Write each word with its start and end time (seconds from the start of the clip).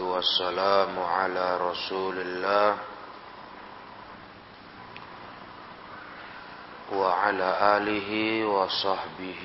والسلام 0.00 0.98
على 0.98 1.70
رسول 1.70 2.18
الله 2.18 2.78
وعلى 6.92 7.48
آله 7.76 8.10
وصحبه 8.44 9.44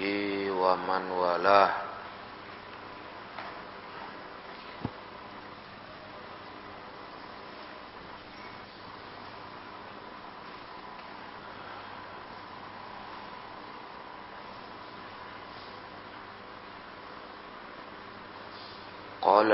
ومن 0.51 1.11
والاه. 1.11 1.88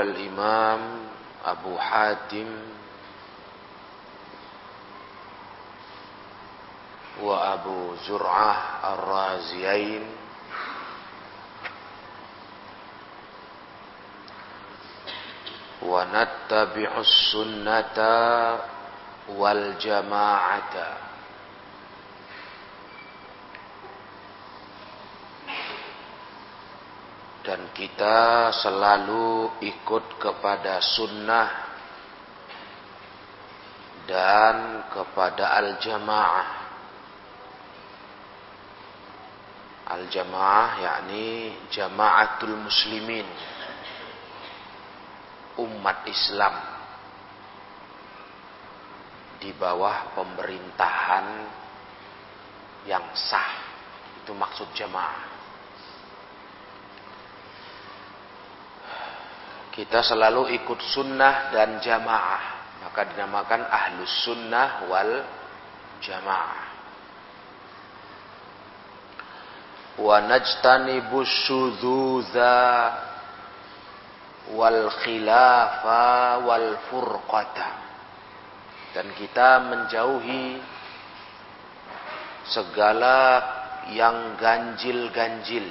قال 0.06 0.16
الإمام 0.16 1.08
أبو 1.44 1.78
حاتم 1.78 2.46
وأبو 7.22 7.94
زرعة 8.06 8.54
الرازيين. 8.94 10.06
ونتبع 15.82 16.90
السنة 16.98 17.98
والجماعة. 19.28 21.05
Kita 27.76 28.56
selalu 28.56 29.60
ikut 29.60 30.16
kepada 30.16 30.80
sunnah 30.80 31.48
dan 34.08 34.88
kepada 34.88 35.52
al-jamaah. 35.60 36.48
Al-jamaah 39.92 40.68
yakni 40.80 41.52
jamaatul 41.68 42.56
muslimin. 42.56 43.28
Umat 45.60 46.08
Islam 46.08 46.56
di 49.36 49.52
bawah 49.52 50.16
pemerintahan 50.16 51.26
yang 52.88 53.04
sah. 53.12 53.52
Itu 54.24 54.32
maksud 54.32 54.72
jamaah. 54.72 55.35
Kita 59.76 60.00
selalu 60.00 60.56
ikut 60.56 60.80
sunnah 60.80 61.52
dan 61.52 61.76
jamaah. 61.84 62.56
Maka 62.80 63.12
dinamakan 63.12 63.60
ahlus 63.68 64.24
sunnah 64.24 64.88
wal 64.88 65.20
jamaah. 66.00 66.64
Wa 70.00 70.16
najtanibu 70.24 71.20
syudzuza 71.20 72.56
wal 74.56 74.88
khilafa 75.04 76.40
wal 76.40 76.80
furqata. 76.88 77.68
Dan 78.96 79.12
kita 79.12 79.60
menjauhi 79.60 80.56
segala 82.48 83.44
yang 83.92 84.40
ganjil-ganjil. 84.40 85.68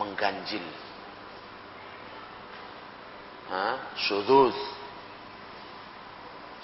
Mengganjil 0.00 0.87
syuduz 3.96 4.56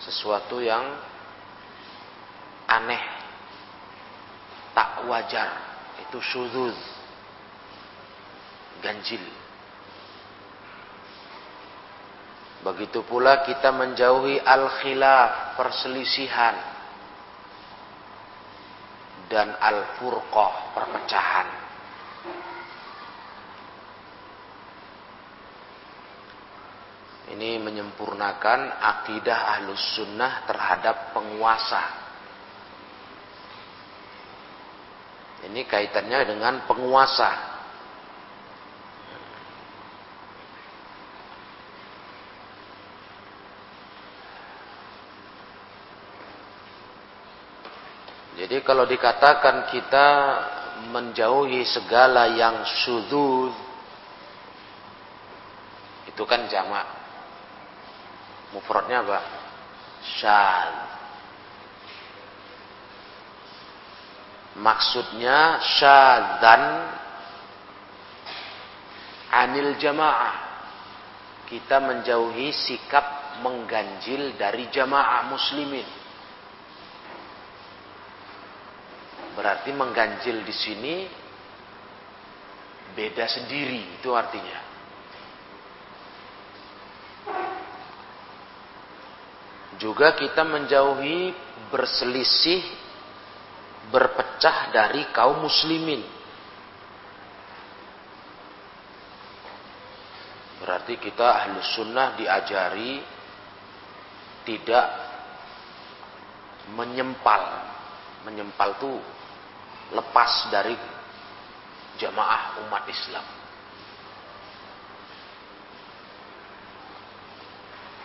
sesuatu 0.04 0.60
yang 0.60 0.84
aneh. 2.68 3.04
Tak 4.74 5.06
wajar. 5.08 5.50
Itu 6.04 6.18
syuduz 6.20 6.76
ganjil. 8.84 9.22
Begitu 12.64 13.04
pula 13.04 13.44
kita 13.44 13.72
menjauhi 13.72 14.40
al-khilaf 14.40 15.56
perselisihan. 15.56 16.56
Dan 19.24 19.56
al-furqah 19.56 20.76
perpecahan 20.76 21.63
Ini 27.34 27.58
menyempurnakan 27.58 28.78
akidah 28.78 29.58
ahlus 29.58 29.82
sunnah 29.98 30.46
terhadap 30.46 31.10
penguasa. 31.10 31.82
Ini 35.50 35.66
kaitannya 35.66 36.30
dengan 36.30 36.62
penguasa. 36.62 37.54
Jadi 48.38 48.62
kalau 48.62 48.86
dikatakan 48.86 49.74
kita 49.74 50.08
menjauhi 50.94 51.66
segala 51.66 52.30
yang 52.30 52.62
syudud 52.62 53.50
itu 56.06 56.22
kan 56.30 56.46
jamak 56.46 57.03
Mufradnya 58.54 59.02
apa? 59.02 59.18
Syad. 60.22 60.74
Maksudnya 64.54 65.58
syadan 65.58 66.62
anil 69.34 69.74
jamaah. 69.82 70.46
Kita 71.50 71.82
menjauhi 71.82 72.54
sikap 72.54 73.36
mengganjil 73.42 74.38
dari 74.38 74.70
jamaah 74.70 75.26
muslimin. 75.26 75.86
Berarti 79.34 79.74
mengganjil 79.74 80.46
di 80.46 80.54
sini 80.54 80.94
beda 82.94 83.26
sendiri 83.26 83.98
itu 83.98 84.14
artinya. 84.14 84.73
Juga 89.78 90.14
kita 90.14 90.46
menjauhi 90.46 91.34
berselisih, 91.68 92.62
berpecah 93.90 94.70
dari 94.70 95.10
kaum 95.10 95.42
muslimin. 95.42 96.02
Berarti 100.64 100.96
kita 100.96 101.26
ahlu 101.44 101.60
sunnah 101.60 102.16
diajari 102.16 103.04
tidak 104.48 104.86
menyempal. 106.72 107.42
Menyempal 108.24 108.72
itu 108.80 108.92
lepas 109.92 110.48
dari 110.48 110.72
jamaah 112.00 112.64
umat 112.64 112.88
Islam. 112.88 113.43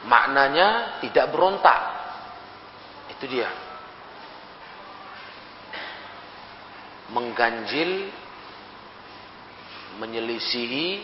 Maknanya 0.07 1.01
tidak 1.03 1.27
berontak. 1.33 1.81
Itu 3.11 3.27
dia. 3.27 3.51
Mengganjil, 7.09 8.07
menyelisihi, 9.99 11.03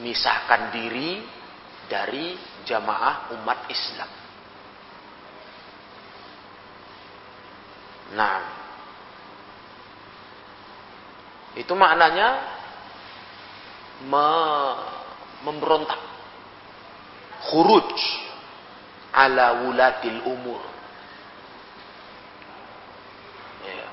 misahkan 0.00 0.74
diri 0.74 1.22
dari 1.86 2.34
jamaah 2.66 3.36
umat 3.36 3.68
Islam. 3.68 4.10
Nah, 8.10 8.38
itu 11.54 11.72
maknanya 11.78 12.28
me 14.02 14.26
memberontak 15.46 16.09
khuruj 17.48 17.96
ala 19.14 19.64
wulatil 19.64 20.20
umur. 20.28 20.62
Ya. 23.64 23.88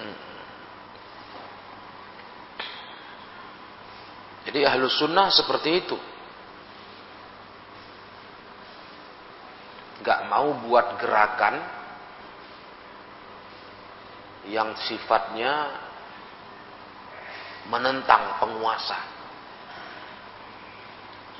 Hmm. 0.00 0.18
Jadi 4.48 4.60
ahlu 4.64 4.86
sunnah 4.88 5.28
seperti 5.28 5.70
itu. 5.84 5.98
Gak 10.04 10.28
mau 10.28 10.52
buat 10.68 11.00
gerakan 11.00 11.64
yang 14.44 14.76
sifatnya 14.76 15.83
menentang 17.68 18.40
penguasa. 18.40 18.98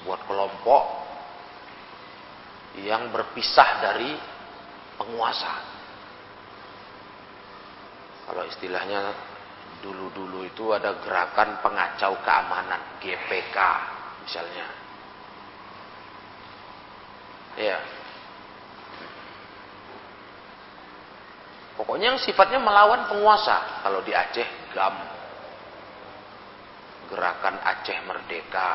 Buat 0.04 0.20
kelompok 0.28 0.82
yang 2.84 3.08
berpisah 3.14 3.80
dari 3.80 4.12
penguasa. 4.98 5.52
Kalau 8.24 8.42
istilahnya 8.48 9.12
dulu-dulu 9.84 10.48
itu 10.48 10.72
ada 10.72 10.96
gerakan 11.04 11.60
pengacau 11.60 12.16
keamanan, 12.24 13.00
GPK 13.04 13.58
misalnya. 14.24 14.66
Ya. 17.54 17.78
Pokoknya 21.74 22.14
yang 22.14 22.20
sifatnya 22.22 22.58
melawan 22.62 23.06
penguasa. 23.10 23.82
Kalau 23.82 24.00
di 24.02 24.14
Aceh, 24.14 24.46
GAM. 24.72 25.13
Gerakan 27.08 27.56
Aceh 27.62 27.98
Merdeka. 28.08 28.70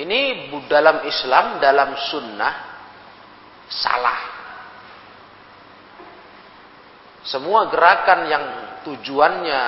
Ini 0.00 0.48
dalam 0.70 1.04
Islam, 1.04 1.58
dalam 1.58 1.90
sunnah, 2.08 2.54
salah. 3.68 4.20
Semua 7.26 7.68
gerakan 7.68 8.20
yang 8.30 8.44
tujuannya 8.86 9.62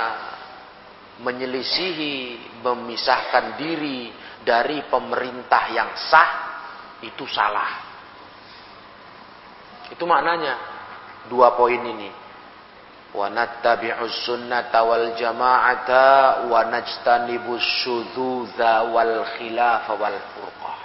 menyelisihi, 1.20 2.16
memisahkan 2.64 3.60
diri 3.60 4.08
dari 4.40 4.80
pemerintah 4.88 5.68
yang 5.74 5.90
sah, 6.08 6.30
itu 7.04 7.28
salah. 7.28 7.92
Itu 9.92 10.08
maknanya 10.08 10.54
dua 11.28 11.52
poin 11.52 11.82
ini. 11.82 12.21
Wa 13.12 13.28
nattabi'us 13.28 14.24
sunnata 14.24 14.88
wal 14.88 15.12
jama'ata 15.20 16.48
wa 16.48 16.64
najtanibus 16.72 17.84
wal 18.88 19.20
wal 20.00 20.18
furqah. 20.32 20.80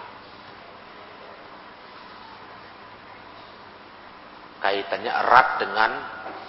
Kaitannya 4.59 5.11
erat 5.13 5.47
dengan 5.63 5.91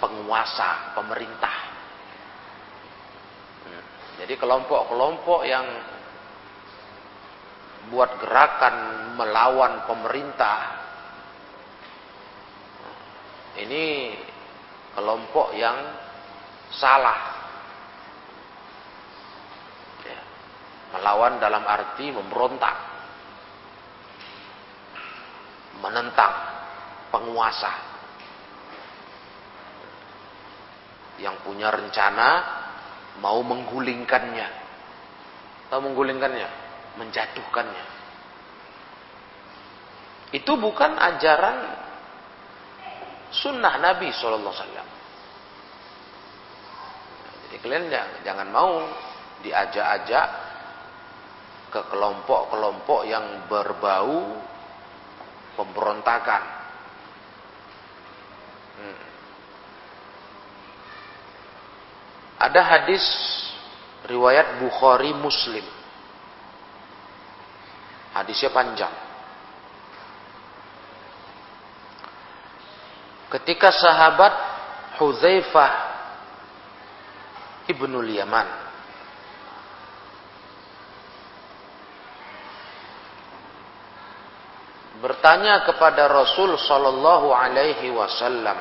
penguasa, 0.03 0.91
pemerintah. 0.99 1.57
Hmm. 3.63 3.83
Jadi 4.19 4.33
kelompok-kelompok 4.35 5.41
yang 5.47 5.67
buat 7.87 8.19
gerakan 8.19 8.75
melawan 9.15 9.87
pemerintah 9.87 10.79
ini 13.59 14.13
kelompok 14.99 15.55
yang 15.55 15.79
salah. 16.75 17.39
Ya. 20.03 20.19
Melawan 20.91 21.39
dalam 21.39 21.63
arti 21.63 22.11
memberontak. 22.11 22.75
Menentang 25.79 26.35
penguasa. 27.15 27.71
Yang 31.23 31.35
punya 31.47 31.71
rencana 31.71 32.29
mau 33.23 33.39
menggulingkannya. 33.39 34.47
Atau 35.71 35.79
menggulingkannya? 35.79 36.49
Menjatuhkannya. 36.99 37.85
Itu 40.35 40.59
bukan 40.59 40.99
ajaran 40.99 41.78
sunnah 43.29 43.77
Nabi 43.77 44.09
Shallallahu 44.13 44.53
Alaihi 44.53 44.61
Wasallam. 44.65 44.89
Jadi 47.49 47.55
kalian 47.65 47.85
jangan, 47.89 48.11
jangan 48.25 48.47
mau 48.53 48.73
diajak-ajak 49.41 50.27
ke 51.69 51.81
kelompok-kelompok 51.89 53.01
yang 53.05 53.45
berbau 53.49 54.37
pemberontakan. 55.57 56.43
Hmm. 58.79 58.99
Ada 62.39 62.61
hadis 62.63 63.03
riwayat 64.07 64.61
Bukhari 64.61 65.13
Muslim. 65.13 65.65
Hadisnya 68.13 68.49
panjang. 68.49 69.08
Ketika 73.29 73.69
sahabat 73.69 74.33
Hudzaifah 74.97 75.71
ibnul 77.69 78.09
Yaman 78.09 78.47
bertanya 84.99 85.63
kepada 85.63 86.11
Rasul 86.11 86.59
sallallahu 86.59 87.31
alaihi 87.31 87.87
wasallam 87.95 88.59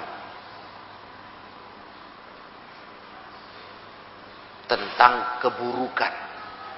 tentang 4.69 5.43
keburukan. 5.43 6.15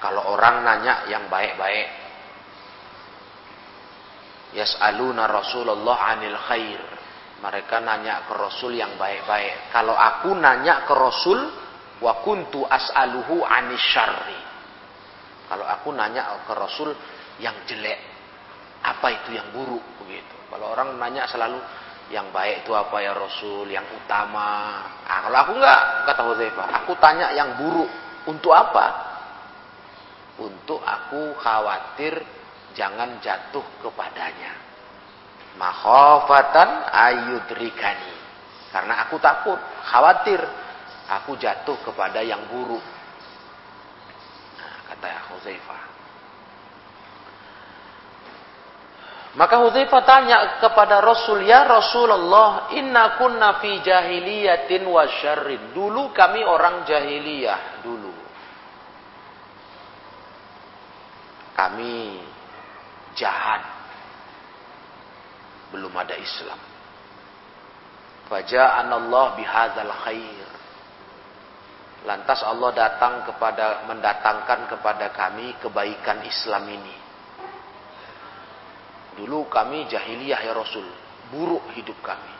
Kalau 0.00 0.32
orang 0.32 0.64
nanya 0.64 1.04
yang 1.12 1.28
baik-baik. 1.28 1.88
Yas'aluna 4.56 5.28
Rasulullah 5.28 6.16
anil 6.16 6.38
khair 6.48 6.99
mereka 7.40 7.80
nanya 7.80 8.28
ke 8.28 8.36
Rasul 8.36 8.76
yang 8.76 9.00
baik-baik. 9.00 9.72
Kalau 9.72 9.96
aku 9.96 10.36
nanya 10.36 10.84
ke 10.84 10.92
Rasul, 10.92 11.40
wa 12.04 12.20
kuntu 12.20 12.68
as'aluhu 12.68 13.44
syarri. 13.80 14.40
Kalau 15.48 15.64
aku 15.66 15.88
nanya 15.96 16.44
ke 16.44 16.52
Rasul 16.52 16.92
yang 17.40 17.64
jelek, 17.64 17.98
apa 18.84 19.06
itu 19.08 19.34
yang 19.34 19.48
buruk 19.56 19.82
begitu. 20.04 20.36
Kalau 20.52 20.76
orang 20.76 21.00
nanya 21.00 21.24
selalu 21.24 21.58
yang 22.12 22.28
baik 22.28 22.68
itu 22.68 22.76
apa 22.76 22.96
ya 23.00 23.16
Rasul, 23.16 23.72
yang 23.72 23.88
utama. 23.96 24.84
Nah, 25.08 25.18
kalau 25.24 25.38
aku 25.40 25.52
enggak, 25.56 25.82
kata 26.12 26.22
Hudzaifah, 26.28 26.66
aku 26.84 26.92
tanya 27.00 27.32
yang 27.32 27.56
buruk. 27.56 27.88
Untuk 28.28 28.52
apa? 28.52 28.86
Untuk 30.36 30.84
aku 30.84 31.32
khawatir 31.40 32.20
jangan 32.76 33.16
jatuh 33.24 33.64
kepadanya 33.80 34.69
makhofatan 35.60 36.88
ayudrikani. 36.88 38.16
Karena 38.72 39.04
aku 39.04 39.20
takut 39.20 39.60
khawatir. 39.84 40.40
Aku 41.20 41.34
jatuh 41.36 41.74
kepada 41.82 42.22
yang 42.22 42.46
buruk. 42.48 42.82
Nah, 44.56 44.74
kata 44.88 45.10
Huzaifah. 45.34 45.82
Maka 49.34 49.58
Huzaifah 49.58 50.02
tanya 50.06 50.38
kepada 50.62 51.02
Rasul 51.02 51.42
ya 51.46 51.66
Rasulullah 51.66 52.70
inna 52.78 53.18
kunna 53.18 53.58
fi 53.58 53.82
jahiliyatin 53.82 54.86
wa 54.86 55.02
syarrin. 55.18 55.74
Dulu 55.74 56.14
kami 56.14 56.46
orang 56.46 56.86
jahiliyah 56.86 57.82
dulu. 57.82 58.14
Kami 61.58 62.22
jahat 63.18 63.79
belum 65.70 65.94
ada 65.94 66.14
Islam. 66.18 66.60
Faja'an 68.30 68.86
Allah 68.86 69.26
bihadzal 69.34 69.94
khair. 70.06 70.48
Lantas 72.06 72.40
Allah 72.46 72.70
datang 72.72 73.26
kepada 73.26 73.84
mendatangkan 73.90 74.70
kepada 74.70 75.10
kami 75.10 75.58
kebaikan 75.58 76.22
Islam 76.24 76.64
ini. 76.70 76.96
Dulu 79.20 79.50
kami 79.50 79.84
jahiliyah 79.90 80.40
ya 80.46 80.54
Rasul, 80.54 80.86
buruk 81.28 81.74
hidup 81.76 81.98
kami. 82.00 82.34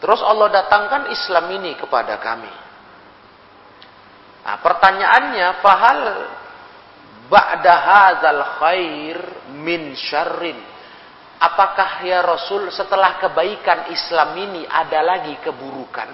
Terus 0.00 0.20
Allah 0.24 0.48
datangkan 0.48 1.12
Islam 1.12 1.44
ini 1.60 1.76
kepada 1.76 2.16
kami. 2.16 2.54
Nah, 4.40 4.56
pertanyaannya, 4.64 5.48
fahal 5.60 6.00
ba'da 7.28 7.74
hadzal 7.76 8.42
khair 8.64 9.18
min 9.60 9.92
syarrin 9.92 10.56
Apakah 11.40 12.04
ya 12.04 12.20
Rasul 12.20 12.68
setelah 12.68 13.16
kebaikan 13.16 13.88
Islam 13.88 14.36
ini 14.36 14.68
ada 14.68 15.00
lagi 15.00 15.40
keburukan? 15.40 16.12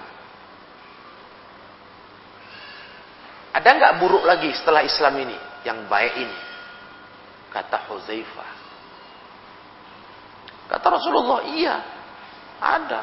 Ada 3.51 3.69
nggak 3.75 3.97
buruk 3.99 4.23
lagi 4.23 4.55
setelah 4.55 4.87
Islam 4.87 5.19
ini? 5.27 5.35
Yang 5.67 5.79
baik 5.91 6.15
ini. 6.15 6.39
Kata 7.51 7.91
Huzaifah. 7.91 8.51
Kata 10.71 10.87
Rasulullah, 10.95 11.41
iya. 11.51 11.77
Ada. 12.63 13.03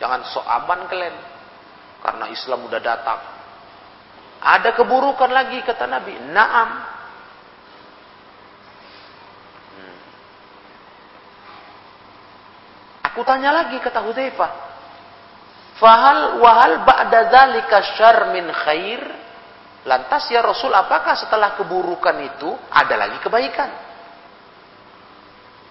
Jangan 0.00 0.20
sok 0.32 0.46
aman 0.48 0.80
kalian. 0.88 1.16
Karena 2.00 2.24
Islam 2.32 2.64
udah 2.64 2.80
datang. 2.80 3.20
Ada 4.40 4.72
keburukan 4.72 5.28
lagi 5.28 5.60
kata 5.60 5.84
Nabi. 5.84 6.16
Naam. 6.32 6.70
Aku 13.10 13.26
tanya 13.26 13.50
lagi 13.50 13.76
kata 13.82 14.06
Hudzaifah. 14.06 14.50
Fahal 15.80 16.38
wahal 16.38 16.84
ba'da 16.84 17.26
dzalika 17.26 17.96
syarr 17.96 18.30
min 18.30 18.46
khair? 18.52 19.02
Lantas 19.88 20.28
ya 20.28 20.44
Rasul, 20.44 20.70
apakah 20.76 21.16
setelah 21.16 21.56
keburukan 21.56 22.12
itu 22.20 22.52
ada 22.68 22.94
lagi 23.00 23.16
kebaikan? 23.24 23.70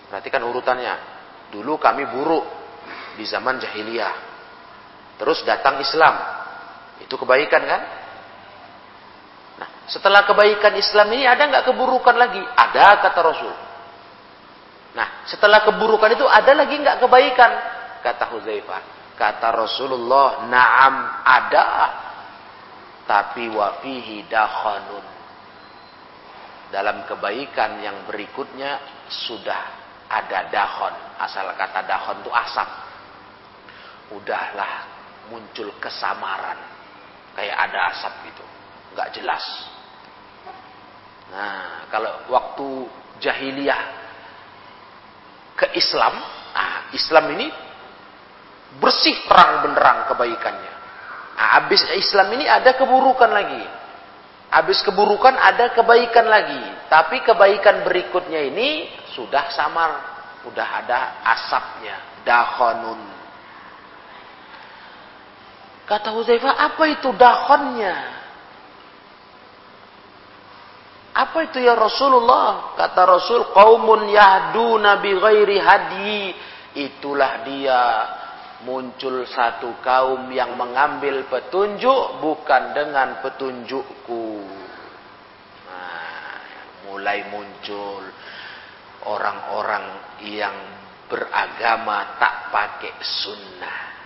Perhatikan 0.09 0.41
urutannya. 0.49 0.95
Dulu 1.53 1.77
kami 1.77 2.09
buruk 2.09 2.41
di 3.15 3.23
zaman 3.29 3.61
jahiliyah. 3.61 4.13
Terus 5.21 5.45
datang 5.45 5.77
Islam. 5.77 6.15
Itu 7.05 7.21
kebaikan 7.21 7.61
kan? 7.69 7.81
Nah, 9.61 9.69
setelah 9.85 10.25
kebaikan 10.25 10.73
Islam 10.73 11.13
ini 11.13 11.29
ada 11.29 11.45
nggak 11.45 11.69
keburukan 11.69 12.17
lagi? 12.17 12.41
Ada 12.41 12.97
kata 13.05 13.19
Rasul. 13.21 13.68
Nah, 14.93 15.25
setelah 15.29 15.61
keburukan 15.65 16.09
itu 16.17 16.25
ada 16.25 16.51
lagi 16.57 16.75
nggak 16.81 16.97
kebaikan? 17.03 17.51
Kata 18.01 18.25
Huzaifah. 18.33 18.81
Kata 19.19 19.47
Rasulullah, 19.51 20.47
"Na'am 20.47 20.95
ada, 21.27 21.65
tapi 23.03 23.51
wafihi 23.51 24.25
dakhanun." 24.25 25.05
Dalam 26.69 27.03
kebaikan 27.09 27.81
yang 27.81 28.05
berikutnya 28.05 28.79
sudah 29.09 29.61
ada 30.09 30.49
dahon. 30.49 30.95
Asal 31.17 31.49
kata 31.53 31.85
dahon 31.85 32.21
itu 32.21 32.31
asap. 32.33 32.69
Udahlah 34.13 34.73
muncul 35.29 35.73
kesamaran. 35.77 36.57
Kayak 37.37 37.57
ada 37.69 37.79
asap 37.93 38.13
gitu. 38.29 38.45
Nggak 38.93 39.09
jelas. 39.17 39.45
Nah, 41.29 41.85
kalau 41.93 42.09
waktu 42.29 42.89
jahiliyah 43.21 44.08
ke 45.59 45.75
Islam, 45.75 46.15
nah 46.55 46.87
Islam 46.95 47.35
ini 47.35 47.51
bersih 48.79 49.27
terang 49.27 49.67
benderang 49.67 50.07
kebaikannya. 50.07 50.73
Nah, 51.35 51.47
habis 51.59 51.83
Islam 51.95 52.31
ini 52.39 52.47
ada 52.47 52.75
keburukan 52.79 53.27
lagi. 53.27 53.63
Habis 54.49 54.81
keburukan 54.81 55.35
ada 55.35 55.71
kebaikan 55.75 56.25
lagi. 56.25 56.63
Tapi 56.87 57.21
kebaikan 57.21 57.85
berikutnya 57.85 58.43
ini 58.49 58.89
sudah 59.15 59.51
samar. 59.53 59.91
Sudah 60.43 60.67
ada 60.83 61.21
asapnya. 61.23 62.23
Dahonun. 62.27 63.01
Kata 65.87 66.11
Huzaifah, 66.13 66.53
apa 66.59 66.83
itu 66.91 67.09
dahonnya? 67.15 68.18
Apa 71.19 71.51
itu 71.51 71.59
ya 71.59 71.75
Rasulullah? 71.75 72.79
Kata 72.79 73.03
Rasul, 73.03 73.51
qaumun 73.51 74.07
yahduna 74.07 75.03
bi 75.03 75.11
ghairi 75.19 75.59
hadi. 75.59 76.31
Itulah 76.79 77.43
dia 77.43 77.81
muncul 78.63 79.27
satu 79.27 79.83
kaum 79.83 80.31
yang 80.31 80.55
mengambil 80.55 81.27
petunjuk 81.27 82.23
bukan 82.23 82.71
dengan 82.71 83.19
petunjukku. 83.19 84.27
Nah, 85.67 86.39
mulai 86.87 87.27
muncul 87.27 88.03
orang-orang 89.03 89.85
yang 90.23 90.55
beragama 91.11 92.15
tak 92.15 92.47
pakai 92.47 92.95
sunnah. 93.03 93.98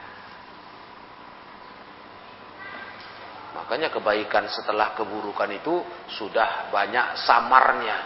Makanya 3.74 3.90
kebaikan 3.90 4.46
setelah 4.54 4.94
keburukan 4.94 5.50
itu 5.50 5.82
sudah 6.14 6.70
banyak 6.70 7.18
samarnya. 7.26 8.06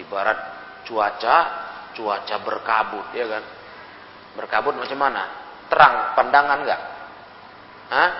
Ibarat 0.00 0.38
cuaca, 0.88 1.36
cuaca 1.92 2.36
berkabut, 2.40 3.12
ya 3.12 3.28
kan? 3.28 3.44
Berkabut 4.40 4.80
macam 4.80 4.96
mana? 4.96 5.28
Terang 5.68 6.16
pandangan 6.16 6.56
enggak? 6.56 6.82
Hah? 7.92 8.10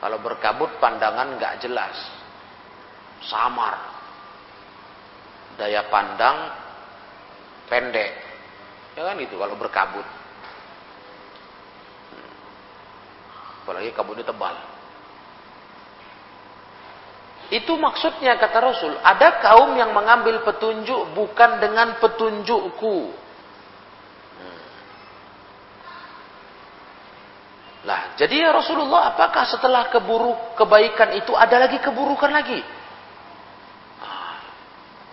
Kalau 0.00 0.24
berkabut 0.24 0.72
pandangan 0.80 1.36
enggak 1.36 1.60
jelas. 1.60 1.92
Samar. 3.28 3.76
Daya 5.60 5.84
pandang 5.92 6.48
pendek. 7.68 8.24
Ya 8.96 9.04
kan 9.04 9.20
itu 9.20 9.36
kalau 9.36 9.52
berkabut. 9.52 10.08
Hmm. 12.08 12.32
Apalagi 13.62 13.94
kabutnya 13.94 14.26
tebal. 14.26 14.58
Itu 17.52 17.76
maksudnya 17.76 18.40
kata 18.40 18.58
Rasul, 18.58 18.96
ada 19.04 19.38
kaum 19.38 19.76
yang 19.76 19.92
mengambil 19.92 20.40
petunjuk 20.42 21.12
bukan 21.12 21.60
dengan 21.60 22.00
petunjukku. 22.00 23.12
Lah, 27.82 28.14
jadi 28.14 28.46
ya 28.46 28.50
Rasulullah, 28.54 29.10
apakah 29.14 29.42
setelah 29.44 29.90
keburuk 29.90 30.54
kebaikan 30.54 31.18
itu 31.18 31.34
ada 31.34 31.66
lagi 31.66 31.82
keburukan 31.82 32.30
lagi? 32.30 32.62
Ah, 33.98 34.38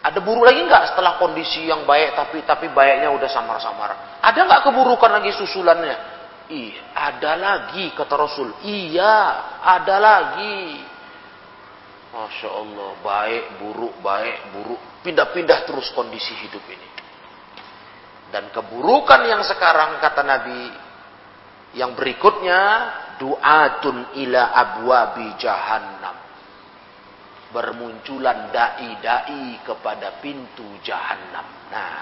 ada 0.06 0.22
buruk 0.22 0.46
lagi 0.46 0.63
nggak 0.70 0.94
setelah 0.94 1.18
kondisi 1.18 1.65
yang 1.65 1.84
baik 1.89 2.13
tapi 2.13 2.46
tapi 2.46 2.70
baiknya 2.70 3.10
udah 3.10 3.25
samar-samar? 3.25 4.22
Ada 4.22 4.46
nggak 4.46 4.62
keburukan 4.70 5.12
lagi 5.12 5.34
susulannya? 5.34 6.18
Ih, 6.50 6.74
ada 6.98 7.38
lagi 7.38 7.94
kata 7.94 8.18
Rasul. 8.18 8.50
Iya, 8.65 9.18
ada 9.62 9.96
lagi. 10.01 10.82
Masya 12.10 12.50
Allah, 12.50 12.91
baik, 13.06 13.44
buruk, 13.62 13.96
baik, 14.01 14.38
buruk. 14.58 14.82
Pindah-pindah 15.06 15.70
terus 15.70 15.94
kondisi 15.94 16.34
hidup 16.41 16.65
ini. 16.65 16.89
Dan 18.34 18.50
keburukan 18.50 19.29
yang 19.29 19.46
sekarang 19.46 20.01
kata 20.01 20.25
Nabi 20.25 20.62
yang 21.77 21.94
berikutnya 21.94 22.62
du'atun 23.22 24.18
ila 24.25 24.41
abwabi 24.58 25.38
jahannam. 25.38 26.18
Bermunculan 27.53 28.50
dai-dai 28.50 29.62
kepada 29.62 30.18
pintu 30.22 30.65
jahannam. 30.82 31.46
Nah, 31.70 31.99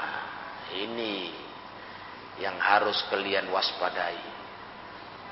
yang 2.42 2.58
harus 2.58 2.98
kalian 3.10 3.50
waspadai. 3.50 4.20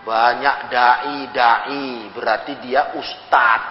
Banyak 0.05 0.57
dai-dai 0.69 2.13
berarti 2.13 2.53
dia 2.61 2.93
ustad, 2.93 3.61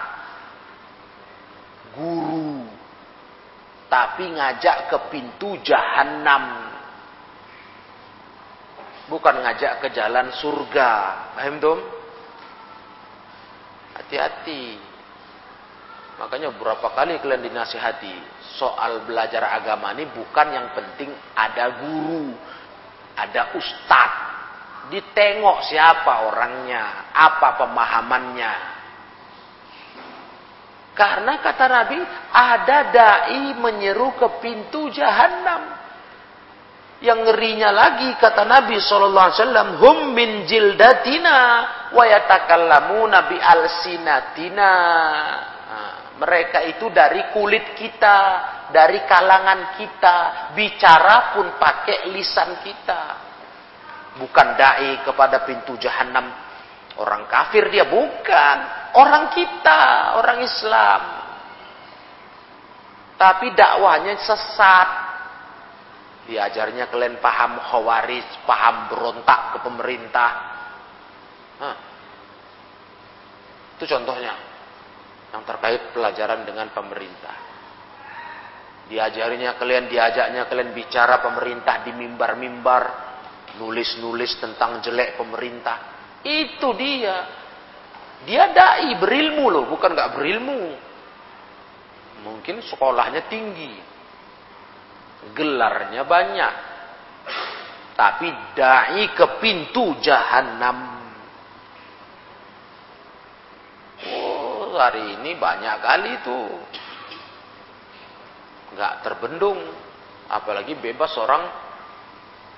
guru, 1.94 2.66
tapi 3.86 4.34
ngajak 4.34 4.90
ke 4.90 4.98
pintu 5.14 5.54
jahannam 5.62 6.74
bukan 9.08 9.34
ngajak 9.44 9.84
ke 9.84 9.88
jalan 9.92 10.32
surga. 10.34 10.90
Paham 11.36 11.56
dong? 11.60 11.80
Hati-hati. 13.94 14.80
Makanya 16.14 16.54
beberapa 16.54 16.94
kali 16.94 17.18
kalian 17.18 17.42
dinasihati 17.50 18.14
soal 18.54 19.02
belajar 19.02 19.50
agama 19.50 19.90
ini 19.98 20.06
bukan 20.14 20.46
yang 20.54 20.70
penting 20.70 21.10
ada 21.34 21.82
guru, 21.82 22.30
ada 23.14 23.54
ustadz, 23.54 24.22
ditengok 24.90 25.58
siapa 25.70 26.28
orangnya, 26.28 27.14
apa 27.14 27.48
pemahamannya. 27.62 28.54
Karena 30.94 31.42
kata 31.42 31.66
Nabi, 31.66 31.98
ada 32.30 32.78
dai 32.94 33.50
menyeru 33.58 34.14
ke 34.14 34.38
pintu 34.38 34.86
jahanam. 34.94 35.82
Yang 37.02 37.20
ngerinya 37.26 37.74
lagi 37.74 38.14
kata 38.16 38.46
Nabi 38.46 38.78
sallallahu 38.78 39.26
alaihi 39.26 39.40
wasallam, 39.42 39.68
"Hum 39.82 39.98
min 40.14 40.46
jildatina 40.46 41.36
wa 41.90 42.04
yatakallamuna 42.06 43.26
bi 43.26 43.36
alsinatina." 43.42 44.72
Nah, 45.74 46.14
mereka 46.22 46.62
itu 46.62 46.86
dari 46.94 47.34
kulit 47.34 47.74
kita, 47.74 48.18
dari 48.70 49.02
kalangan 49.10 49.74
kita, 49.74 50.16
bicara 50.54 51.34
pun 51.34 51.58
pakai 51.58 52.14
lisan 52.14 52.62
kita. 52.62 53.02
Bukan 54.22 54.48
dai 54.54 55.02
kepada 55.02 55.42
pintu 55.42 55.74
jahanam. 55.82 56.30
Orang 56.94 57.26
kafir 57.26 57.66
dia 57.74 57.90
bukan, 57.90 58.56
orang 58.94 59.34
kita, 59.34 59.82
orang 60.22 60.38
Islam. 60.46 61.00
Tapi 63.18 63.50
dakwahnya 63.58 64.14
sesat, 64.22 64.88
Diajarnya 66.24 66.88
kalian 66.88 67.20
paham 67.20 67.60
khawarij, 67.60 68.48
paham 68.48 68.88
berontak 68.88 69.52
ke 69.52 69.58
pemerintah. 69.60 70.30
Nah, 71.60 71.76
itu 73.76 73.84
contohnya. 73.84 74.53
Yang 75.34 75.42
terkait 75.50 75.82
pelajaran 75.90 76.46
dengan 76.46 76.70
pemerintah. 76.70 77.34
Diajarinya 78.86 79.58
kalian, 79.58 79.90
diajaknya 79.90 80.46
kalian 80.46 80.70
bicara 80.70 81.18
pemerintah 81.18 81.82
di 81.82 81.90
mimbar-mimbar. 81.90 82.84
Nulis-nulis 83.58 84.38
tentang 84.38 84.78
jelek 84.78 85.18
pemerintah. 85.18 85.78
Itu 86.22 86.70
dia. 86.78 87.42
Dia 88.24 88.54
dai 88.54 88.94
berilmu 89.02 89.50
loh, 89.50 89.66
bukan 89.66 89.90
nggak 89.90 90.12
berilmu. 90.14 90.62
Mungkin 92.24 92.62
sekolahnya 92.62 93.26
tinggi 93.26 93.94
gelarnya 95.32 96.04
banyak. 96.04 96.54
tapi 97.94 98.26
dai 98.58 99.06
ke 99.14 99.38
pintu 99.38 99.94
jahanam. 100.02 100.98
Oh, 104.02 104.63
hari 104.76 105.18
ini 105.18 105.34
banyak 105.38 105.76
kali 105.80 106.12
tuh. 106.22 106.48
Enggak 108.74 108.92
terbendung. 109.06 109.60
Apalagi 110.24 110.74
bebas 110.80 111.14
orang 111.20 111.46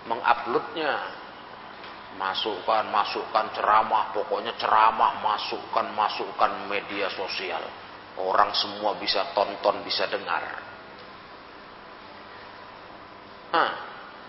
menguploadnya 0.06 0.92
masukkan, 2.16 2.88
masukkan 2.88 3.46
ceramah, 3.52 4.14
pokoknya 4.16 4.56
ceramah, 4.56 5.20
masukkan, 5.20 5.86
masukkan 5.92 6.50
media 6.70 7.12
sosial. 7.12 7.60
Orang 8.16 8.56
semua 8.56 8.96
bisa 8.96 9.34
tonton, 9.36 9.84
bisa 9.84 10.08
dengar. 10.08 10.40
Nah, 13.52 13.70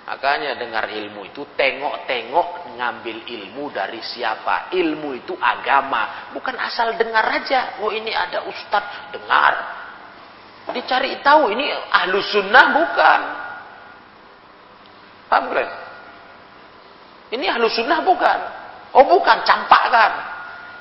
makanya 0.08 0.56
dengar 0.56 0.88
ilmu 0.88 1.28
itu 1.28 1.44
tengok-tengok 1.60 2.80
ngambil 2.80 3.18
ilmu 3.28 3.68
dari 3.76 4.00
siapa. 4.00 4.72
Ilmu 4.72 5.20
itu 5.20 5.36
agama, 5.36 6.32
bukan 6.32 6.56
asal 6.56 6.96
dengar 6.96 7.28
aja. 7.28 7.84
Oh 7.84 7.92
ini 7.92 8.16
ada 8.16 8.48
ustadz, 8.48 9.12
dengar. 9.12 9.54
Dicari 10.72 11.20
tahu 11.20 11.52
ini 11.52 11.68
ahlu 11.92 12.24
sunnah 12.24 12.66
bukan. 12.72 13.22
Paham 15.28 15.44
kalian? 15.52 15.72
Ini 17.36 17.46
ahlu 17.52 17.68
sunnah 17.68 18.00
bukan. 18.04 18.40
Oh 18.96 19.04
bukan, 19.04 19.44
campakkan. 19.44 20.12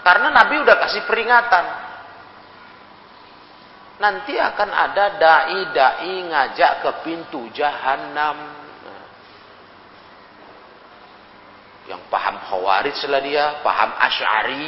Karena 0.07 0.31
Nabi 0.31 0.63
udah 0.63 0.77
kasih 0.87 1.03
peringatan. 1.03 1.67
Nanti 3.97 4.39
akan 4.39 4.71
ada 4.71 5.19
da'i-da'i 5.19 6.15
ngajak 6.31 6.73
ke 6.87 6.91
pintu 7.03 7.51
jahanam. 7.51 8.56
Yang 11.87 12.03
paham 12.11 12.37
khawarij 12.51 12.99
lah 13.07 13.21
dia, 13.23 13.45
paham 13.63 13.91
asyari. 14.03 14.65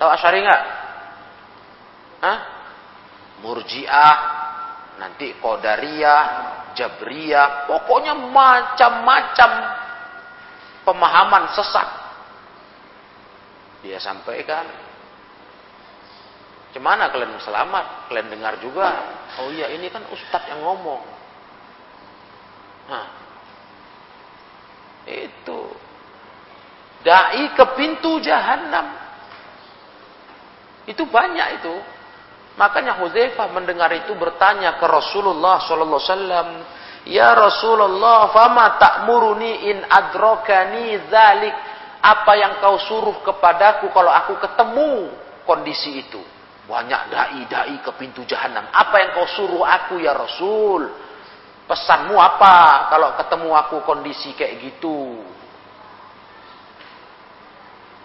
Tahu 0.00 0.10
asyari 0.12 0.38
nggak? 0.40 0.62
Hah? 2.24 2.38
Murji'ah, 3.44 4.16
nanti 4.96 5.36
Qadariyah, 5.36 6.22
Jabriyah, 6.72 7.68
pokoknya 7.68 8.16
macam-macam 8.16 9.50
pemahaman 10.88 11.44
sesat. 11.52 11.88
Dia 13.84 14.00
sampaikan. 14.00 14.64
Gimana 16.72 17.08
kalian 17.08 17.40
selamat? 17.40 18.08
Kalian 18.12 18.28
dengar 18.28 18.60
juga. 18.60 18.88
Oh 19.40 19.48
iya 19.48 19.72
ini 19.72 19.88
kan 19.88 20.04
ustadz 20.12 20.48
yang 20.48 20.60
ngomong. 20.60 21.00
Nah, 22.86 23.25
itu. 25.06 25.60
Dai 27.06 27.54
ke 27.54 27.64
pintu 27.78 28.18
jahanam. 28.18 28.90
Itu 30.90 31.06
banyak 31.06 31.62
itu. 31.62 31.74
Makanya 32.56 32.98
Hudzaifah 32.98 33.52
mendengar 33.52 33.92
itu 33.94 34.16
bertanya 34.16 34.80
ke 34.80 34.86
Rasulullah 34.88 35.60
sallallahu 35.62 36.00
alaihi 36.00 36.10
wasallam, 36.10 36.48
Ya 37.06 37.30
Rasulullah, 37.38 38.34
fama 38.34 38.74
ta'muruni 38.82 39.70
in 39.70 39.78
adrokani 39.86 40.98
dzalik. 41.06 41.54
Apa 42.02 42.32
yang 42.38 42.58
kau 42.62 42.78
suruh 42.82 43.22
kepadaku 43.22 43.90
kalau 43.94 44.10
aku 44.10 44.38
ketemu 44.42 45.10
kondisi 45.46 46.02
itu? 46.02 46.22
Banyak 46.66 47.14
dai-dai 47.14 47.78
ke 47.78 47.90
pintu 47.94 48.26
jahanam. 48.26 48.66
Apa 48.74 48.98
yang 48.98 49.10
kau 49.14 49.26
suruh 49.26 49.62
aku 49.62 50.02
ya 50.02 50.14
Rasul? 50.14 51.05
Pesanmu 51.66 52.14
apa 52.14 52.86
kalau 52.94 53.18
ketemu 53.18 53.50
aku 53.58 53.76
kondisi 53.82 54.30
kayak 54.38 54.62
gitu? 54.62 55.18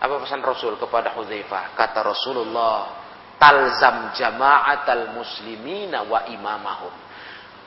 Apa 0.02 0.18
pesan 0.18 0.42
Rasul 0.42 0.82
kepada 0.82 1.14
Hudzaifah? 1.14 1.78
Kata 1.78 2.02
Rasulullah, 2.02 3.06
talzam 3.38 4.18
jama'atal 4.18 5.14
muslimina 5.14 6.02
wa 6.02 6.26
imamahum 6.26 7.12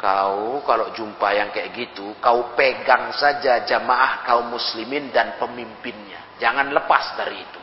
Kau 0.04 0.60
kalau 0.68 0.92
jumpa 0.92 1.32
yang 1.32 1.48
kayak 1.48 1.72
gitu, 1.72 2.12
kau 2.20 2.52
pegang 2.52 3.08
saja 3.16 3.64
jamaah 3.64 4.20
kaum 4.28 4.52
muslimin 4.52 5.08
dan 5.08 5.40
pemimpinnya. 5.40 6.36
Jangan 6.36 6.68
lepas 6.76 7.16
dari 7.16 7.40
itu. 7.40 7.62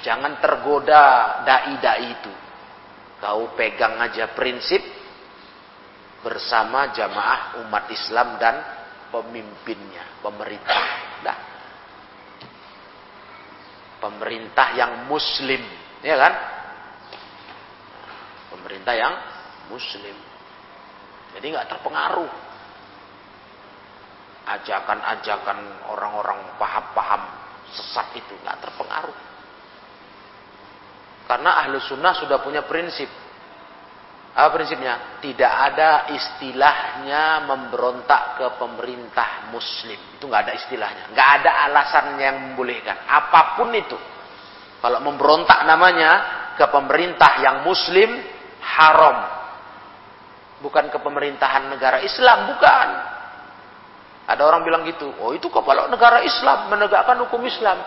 Jangan 0.00 0.40
tergoda 0.40 1.44
dai-dai 1.44 2.08
itu. 2.08 2.32
Kau 3.20 3.52
pegang 3.52 4.00
aja 4.00 4.32
prinsip 4.32 4.80
bersama 6.26 6.90
jamaah 6.90 7.62
umat 7.62 7.86
Islam 7.94 8.34
dan 8.42 8.58
pemimpinnya, 9.14 10.18
pemerintah. 10.18 10.82
Dah. 11.22 11.38
Pemerintah 14.02 14.74
yang 14.74 15.06
muslim, 15.06 15.62
ya 16.02 16.18
kan? 16.18 16.34
Pemerintah 18.50 18.94
yang 18.98 19.14
muslim. 19.70 20.18
Jadi 21.38 21.46
nggak 21.46 21.70
terpengaruh. 21.70 22.32
Ajakan-ajakan 24.46 25.58
orang-orang 25.94 26.58
paham-paham 26.58 27.22
sesat 27.70 28.18
itu 28.18 28.34
nggak 28.42 28.66
terpengaruh. 28.66 29.18
Karena 31.26 31.50
ahlu 31.62 31.78
sunnah 31.82 32.14
sudah 32.18 32.42
punya 32.42 32.66
prinsip. 32.66 33.25
Apa 34.36 34.52
prinsipnya? 34.52 35.16
Tidak 35.24 35.48
ada 35.48 36.12
istilahnya 36.12 37.48
memberontak 37.48 38.36
ke 38.36 38.46
pemerintah 38.60 39.48
muslim. 39.48 39.96
Itu 40.20 40.28
nggak 40.28 40.42
ada 40.44 40.52
istilahnya. 40.60 41.04
Nggak 41.16 41.28
ada 41.40 41.50
alasan 41.64 42.20
yang 42.20 42.36
membolehkan. 42.52 43.08
Apa 43.08 43.56
pun 43.56 43.72
itu. 43.72 43.96
Kalau 44.84 45.00
memberontak 45.00 45.64
namanya 45.64 46.12
ke 46.52 46.68
pemerintah 46.68 47.40
yang 47.40 47.64
muslim, 47.64 48.12
haram 48.60 49.36
bukan 50.60 50.88
ke 50.88 50.98
pemerintahan 51.00 51.72
negara 51.72 52.04
Islam, 52.04 52.52
bukan. 52.52 52.88
Ada 54.26 54.42
orang 54.42 54.66
bilang 54.66 54.82
gitu, 54.84 55.06
oh 55.22 55.30
itu 55.32 55.46
kepala 55.46 55.86
negara 55.86 56.20
Islam 56.20 56.66
menegakkan 56.68 57.16
hukum 57.24 57.40
Islam. 57.46 57.78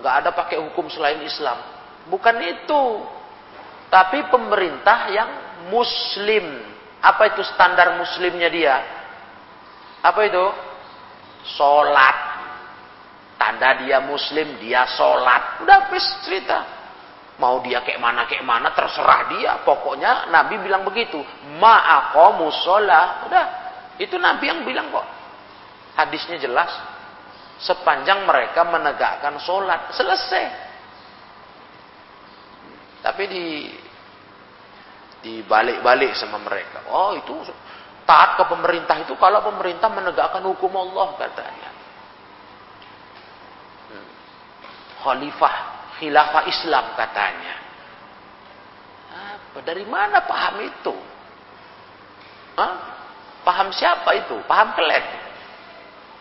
Nggak 0.00 0.14
ada 0.24 0.30
pakai 0.32 0.58
hukum 0.58 0.88
selain 0.88 1.20
Islam. 1.22 1.60
Bukan 2.08 2.36
itu. 2.40 2.82
Tapi 3.88 4.28
pemerintah 4.28 5.10
yang 5.12 5.30
muslim. 5.68 6.44
Apa 7.04 7.36
itu 7.36 7.44
standar 7.44 8.00
muslimnya 8.00 8.48
dia? 8.48 8.76
Apa 10.04 10.20
itu? 10.24 10.44
Sholat. 11.56 12.16
Tanda 13.36 13.76
dia 13.84 14.00
muslim, 14.00 14.56
dia 14.60 14.88
sholat. 14.88 15.60
Udah 15.60 15.88
habis 15.88 16.04
cerita. 16.24 16.64
Mau 17.36 17.58
dia 17.66 17.82
kayak 17.82 17.98
mana 17.98 18.24
kayak 18.30 18.46
mana 18.46 18.70
terserah 18.72 19.26
dia. 19.36 19.60
Pokoknya 19.66 20.30
Nabi 20.30 20.60
bilang 20.62 20.86
begitu. 20.86 21.18
Ma'aqamu 21.60 22.46
sholah. 22.62 23.26
Udah. 23.28 23.46
Itu 24.00 24.16
Nabi 24.16 24.48
yang 24.48 24.62
bilang 24.62 24.88
kok. 24.94 25.06
Hadisnya 25.98 26.40
jelas. 26.40 26.70
Sepanjang 27.60 28.24
mereka 28.24 28.64
menegakkan 28.64 29.36
sholat. 29.42 29.92
Selesai. 29.92 30.63
Tapi 33.04 33.22
di 33.28 33.44
dibalik-balik 35.24 36.16
sama 36.16 36.40
mereka. 36.40 36.88
Oh 36.88 37.16
itu 37.16 37.32
taat 38.04 38.36
ke 38.36 38.44
pemerintah 38.48 39.00
itu 39.00 39.16
kalau 39.16 39.40
pemerintah 39.44 39.88
menegakkan 39.88 40.44
hukum 40.44 40.72
Allah 40.72 41.16
katanya. 41.16 41.70
Hmm. 43.92 44.08
Khalifah 45.04 45.54
khilafah 46.00 46.44
Islam 46.48 46.84
katanya. 46.96 47.54
Apa? 49.12 49.58
Dari 49.64 49.84
mana 49.88 50.24
paham 50.24 50.60
itu? 50.64 50.94
Hah? 52.60 52.74
Paham 53.44 53.68
siapa 53.72 54.12
itu? 54.16 54.36
Paham 54.48 54.72
kalian? 54.72 55.04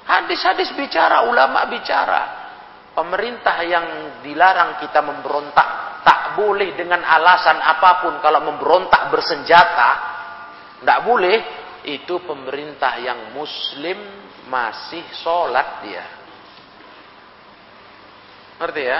Hadis-hadis 0.04 0.76
bicara, 0.76 1.28
ulama 1.28 1.64
bicara. 1.72 2.44
Pemerintah 2.92 3.58
yang 3.64 3.86
dilarang 4.22 4.78
kita 4.84 5.00
memberontak 5.00 5.93
tak 6.04 6.36
boleh 6.36 6.76
dengan 6.76 7.02
alasan 7.02 7.58
apa 7.60 8.04
pun 8.04 8.20
kalau 8.20 8.44
memberontak 8.44 9.10
bersenjata, 9.10 9.90
tidak 10.84 11.00
boleh. 11.08 11.38
Itu 11.84 12.24
pemerintah 12.24 12.96
yang 13.04 13.36
muslim 13.36 14.00
masih 14.48 15.04
sholat 15.20 15.84
dia. 15.84 16.06
Ngerti 18.56 18.84
ya? 18.88 19.00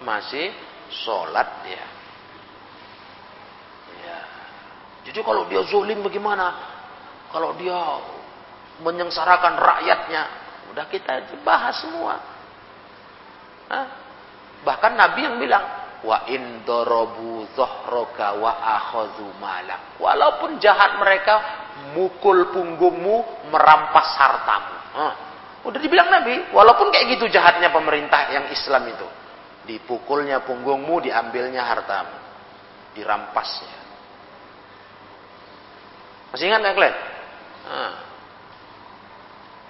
masih 0.00 0.52
sholat 0.92 1.64
dia. 1.64 1.84
Ya. 4.00 4.18
Jadi 5.08 5.20
kalau 5.20 5.48
dia 5.48 5.60
zulim 5.68 6.00
bagaimana? 6.04 6.52
Kalau 7.32 7.56
dia 7.60 7.76
menyengsarakan 8.80 9.56
rakyatnya, 9.56 10.22
udah 10.72 10.84
kita 10.88 11.36
bahas 11.44 11.80
semua. 11.80 12.20
Hah? 13.72 13.86
Bahkan 14.64 14.92
Nabi 14.96 15.20
yang 15.24 15.36
bilang, 15.40 15.64
wa 16.04 16.28
indorobu 16.28 17.48
zohroka 17.56 18.36
wa 18.36 18.52
akhadhu 18.60 19.32
malak. 19.40 19.96
Walaupun 19.96 20.60
jahat 20.60 21.00
mereka, 21.00 21.34
mukul 21.96 22.52
punggungmu, 22.52 23.48
merampas 23.48 24.08
hartamu. 24.18 24.76
Udah 25.66 25.80
dibilang 25.82 26.12
Nabi, 26.12 26.52
walaupun 26.54 26.92
kayak 26.94 27.18
gitu 27.18 27.26
jahatnya 27.32 27.72
pemerintah 27.72 28.30
yang 28.30 28.46
Islam 28.52 28.86
itu. 28.90 29.08
Dipukulnya 29.66 30.44
punggungmu, 30.46 31.02
diambilnya 31.02 31.66
hartamu. 31.66 32.16
Dirampasnya. 32.94 33.78
Masih 36.30 36.46
ingat 36.46 36.60
nggak 36.62 36.74
kalian? 36.74 36.96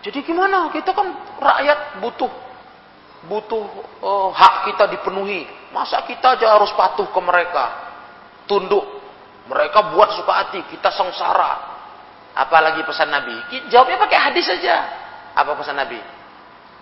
Jadi 0.04 0.18
gimana? 0.22 0.68
Kita 0.70 0.92
kan 0.92 1.08
rakyat 1.40 1.98
butuh 2.04 2.46
butuh 3.26 3.64
oh, 4.00 4.30
hak 4.30 4.70
kita 4.70 4.86
dipenuhi. 4.92 5.48
Masa 5.76 6.00
kita 6.08 6.40
aja 6.40 6.56
harus 6.56 6.72
patuh 6.72 7.04
ke 7.12 7.20
mereka? 7.20 7.64
Tunduk. 8.48 8.96
Mereka 9.44 9.92
buat 9.92 10.16
suka 10.16 10.32
hati, 10.32 10.64
kita 10.72 10.88
sengsara. 10.88 11.76
Apalagi 12.32 12.80
pesan 12.80 13.12
Nabi? 13.12 13.36
Jawabnya 13.68 14.00
pakai 14.00 14.18
hadis 14.32 14.48
saja. 14.48 14.88
Apa 15.36 15.52
pesan 15.52 15.76
Nabi? 15.76 16.00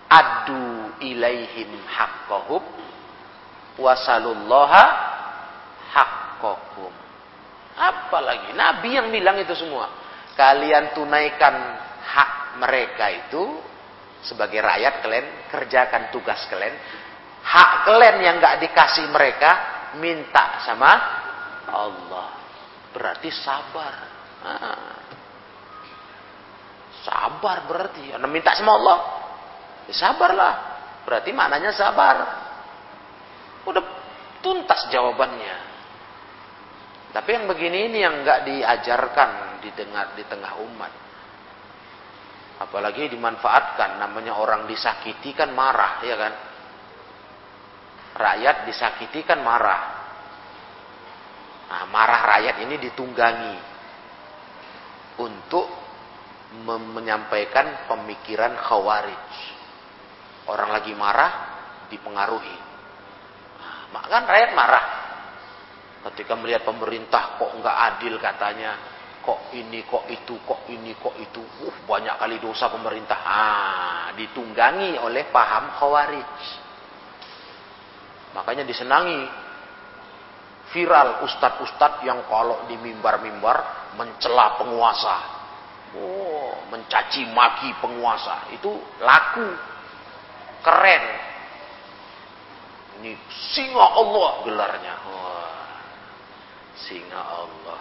Adu 0.07 0.95
ilaihim 1.03 1.75
haqqahum 1.91 2.63
wasalullaha 3.83 4.83
haqqakum. 5.91 6.93
Apalagi 7.75 8.55
Nabi 8.55 8.95
yang 8.95 9.11
bilang 9.11 9.35
itu 9.43 9.59
semua. 9.59 9.91
Kalian 10.39 10.95
tunaikan 10.95 11.55
hak 11.99 12.31
mereka 12.63 13.11
itu 13.11 13.59
sebagai 14.23 14.63
rakyat 14.63 15.03
kalian 15.03 15.27
kerjakan 15.51 16.15
tugas 16.15 16.39
kalian 16.47 16.73
hak 17.45 17.69
kalian 17.85 18.17
yang 18.25 18.35
nggak 18.41 18.57
dikasih 18.65 19.05
mereka 19.13 19.51
minta 20.01 20.65
sama 20.65 20.91
Allah. 21.69 22.27
Berarti 22.89 23.29
sabar. 23.29 23.93
Sabar 27.05 27.57
berarti. 27.69 28.17
Anda 28.17 28.25
minta 28.25 28.57
sama 28.57 28.73
Allah. 28.81 28.99
Ya 29.85 29.93
sabarlah. 29.93 30.55
Berarti 31.05 31.29
maknanya 31.29 31.69
sabar. 31.77 32.17
Udah 33.69 33.83
tuntas 34.41 34.89
jawabannya. 34.89 35.55
Tapi 37.13 37.29
yang 37.31 37.45
begini 37.47 37.93
ini 37.93 37.97
yang 38.03 38.25
nggak 38.25 38.43
diajarkan 38.43 39.61
didengar 39.63 40.17
di 40.17 40.23
tengah 40.27 40.59
umat. 40.65 40.91
Apalagi 42.55 43.11
dimanfaatkan, 43.11 43.99
namanya 43.99 44.39
orang 44.39 44.63
disakiti 44.63 45.35
kan 45.35 45.51
marah, 45.51 45.99
ya 46.03 46.15
kan? 46.15 46.33
Rakyat 48.15 48.63
disakiti 48.63 49.27
kan 49.27 49.43
marah. 49.43 49.83
Nah, 51.67 51.83
marah 51.91 52.21
rakyat 52.23 52.63
ini 52.63 52.75
ditunggangi 52.79 53.55
untuk 55.19 55.67
menyampaikan 56.63 57.91
pemikiran 57.91 58.55
khawarij. 58.55 59.27
Orang 60.47 60.71
lagi 60.71 60.95
marah 60.95 61.31
dipengaruhi. 61.91 62.57
Nah, 63.91 64.05
kan 64.07 64.23
rakyat 64.23 64.51
marah. 64.55 64.85
Ketika 66.07 66.39
melihat 66.39 66.63
pemerintah 66.63 67.35
kok 67.35 67.51
nggak 67.59 67.77
adil 67.91 68.15
katanya, 68.21 68.77
kok 69.25 69.51
ini 69.57 69.81
kok 69.83 70.05
itu 70.07 70.37
kok 70.45 70.69
ini 70.69 70.93
kok 71.01 71.17
itu 71.17 71.41
uh 71.41 71.77
banyak 71.89 72.13
kali 72.13 72.37
dosa 72.37 72.69
pemerintah 72.69 73.19
ah 73.25 74.05
ditunggangi 74.13 75.01
oleh 75.01 75.25
paham 75.33 75.73
khawarij 75.81 76.64
makanya 78.35 78.67
disenangi. 78.67 79.47
Viral 80.75 81.23
ustadz-ustadz 81.23 82.03
yang 82.03 82.27
kalau 82.27 82.67
di 82.67 82.75
mimbar-mimbar 82.75 83.91
mencela 83.95 84.59
penguasa. 84.59 85.17
Oh 85.95 86.35
mencaci 86.69 87.29
maki 87.31 87.69
penguasa. 87.79 88.49
Itu 88.53 88.71
laku. 89.01 89.49
Keren. 90.65 91.03
Ini 93.01 93.11
singa 93.53 93.85
Allah 93.85 94.31
gelarnya. 94.47 94.95
Oh, 95.05 95.49
singa 96.79 97.21
Allah. 97.21 97.79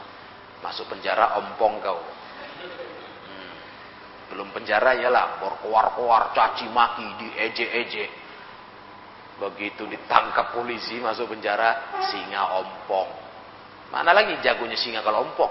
Masuk 0.60 0.90
penjara 0.90 1.38
ompong 1.40 1.80
kau. 1.80 2.00
Hmm. 2.00 3.54
Belum 4.32 4.48
penjara 4.52 4.96
ya 4.96 5.08
lah, 5.12 5.38
berkoar-koar, 5.40 6.32
caci 6.36 6.68
maki, 6.72 7.06
dieje-eje. 7.20 8.23
Begitu 9.34 9.90
ditangkap 9.90 10.54
polisi 10.54 11.02
masuk 11.02 11.34
penjara, 11.34 11.98
singa 12.10 12.62
ompong. 12.62 13.10
Mana 13.90 14.14
lagi 14.14 14.38
jagonya 14.42 14.78
singa 14.78 15.02
kalau 15.02 15.26
ompong? 15.26 15.50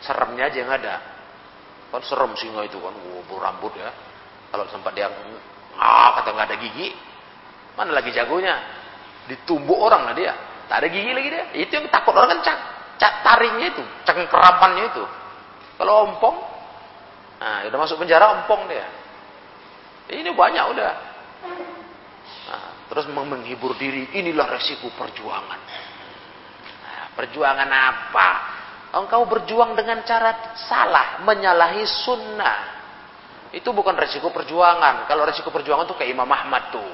Seremnya 0.00 0.48
aja 0.48 0.58
yang 0.62 0.70
ada. 0.70 0.94
Kan 1.90 2.02
serem 2.06 2.32
singa 2.38 2.62
itu 2.62 2.78
kan, 2.78 2.94
oh, 2.94 3.22
berambut 3.26 3.74
ya. 3.74 3.90
Kalau 4.50 4.66
sempat 4.70 4.94
dia 4.94 5.10
ah 5.80 6.18
kata 6.18 6.34
nggak 6.34 6.46
ada 6.50 6.56
gigi, 6.58 6.90
mana 7.78 7.94
lagi 7.94 8.10
jagonya? 8.10 8.58
Ditumbuk 9.30 9.78
orang 9.78 10.10
lah 10.10 10.14
dia. 10.14 10.34
Tak 10.66 10.82
ada 10.82 10.88
gigi 10.90 11.10
lagi 11.10 11.28
dia. 11.30 11.44
Itu 11.54 11.72
yang 11.78 11.86
takut 11.90 12.14
orang 12.14 12.38
kencang 12.38 12.80
cak 13.00 13.24
taringnya 13.24 13.66
itu, 13.72 13.82
cengkeramannya 14.04 14.84
itu. 14.92 15.04
Kalau 15.80 16.04
ompong, 16.04 16.36
nah 17.40 17.64
udah 17.64 17.78
masuk 17.80 17.96
penjara 17.96 18.36
ompong 18.36 18.68
dia. 18.68 18.84
Ini 20.12 20.28
banyak 20.36 20.64
udah. 20.76 20.92
Terus 22.90 23.06
menghibur 23.06 23.78
diri, 23.78 24.18
inilah 24.18 24.50
resiko 24.50 24.90
perjuangan. 24.98 25.60
Perjuangan 27.14 27.70
apa? 27.70 28.28
Engkau 28.90 29.22
berjuang 29.30 29.78
dengan 29.78 30.02
cara 30.02 30.58
salah, 30.66 31.22
menyalahi 31.22 31.86
sunnah. 31.86 32.58
Itu 33.54 33.70
bukan 33.70 33.94
resiko 33.94 34.34
perjuangan. 34.34 35.06
Kalau 35.06 35.22
resiko 35.22 35.54
perjuangan 35.54 35.86
tuh 35.86 35.94
kayak 35.94 36.10
Imam 36.10 36.26
Ahmad 36.26 36.74
tuh. 36.74 36.90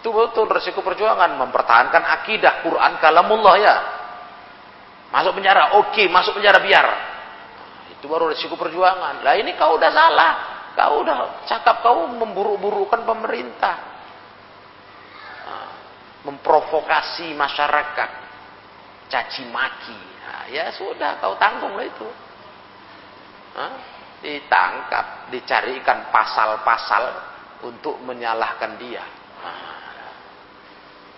Itu 0.00 0.16
betul 0.16 0.48
resiko 0.48 0.80
perjuangan 0.80 1.36
mempertahankan 1.36 2.00
akidah 2.20 2.64
Quran 2.64 2.96
kalamullah 3.04 3.56
ya. 3.60 3.76
Masuk 5.12 5.36
penjara, 5.36 5.76
oke, 5.76 5.92
okay, 5.92 6.06
masuk 6.08 6.40
penjara 6.40 6.56
biar. 6.64 6.86
Itu 8.00 8.08
baru 8.08 8.32
risiko 8.32 8.56
perjuangan. 8.56 9.20
Lah 9.20 9.36
ini 9.36 9.52
kau 9.60 9.76
udah 9.76 9.90
salah. 9.92 10.32
Kau 10.72 11.04
udah 11.04 11.44
cakap 11.44 11.84
kau 11.84 12.08
memburuk-burukan 12.08 13.04
pemerintah. 13.04 13.89
Memprovokasi 16.26 17.32
masyarakat. 17.32 18.10
Caci 19.10 19.42
maki. 19.48 20.00
Nah, 20.20 20.44
ya 20.52 20.70
sudah, 20.70 21.18
kau 21.18 21.34
tanggung 21.40 21.74
lah 21.74 21.86
itu. 21.86 22.08
Nah, 23.56 23.72
ditangkap, 24.20 25.32
dicarikan 25.32 26.12
pasal-pasal 26.12 27.04
untuk 27.66 27.98
menyalahkan 28.04 28.76
dia. 28.78 29.04
Nah, 29.40 29.80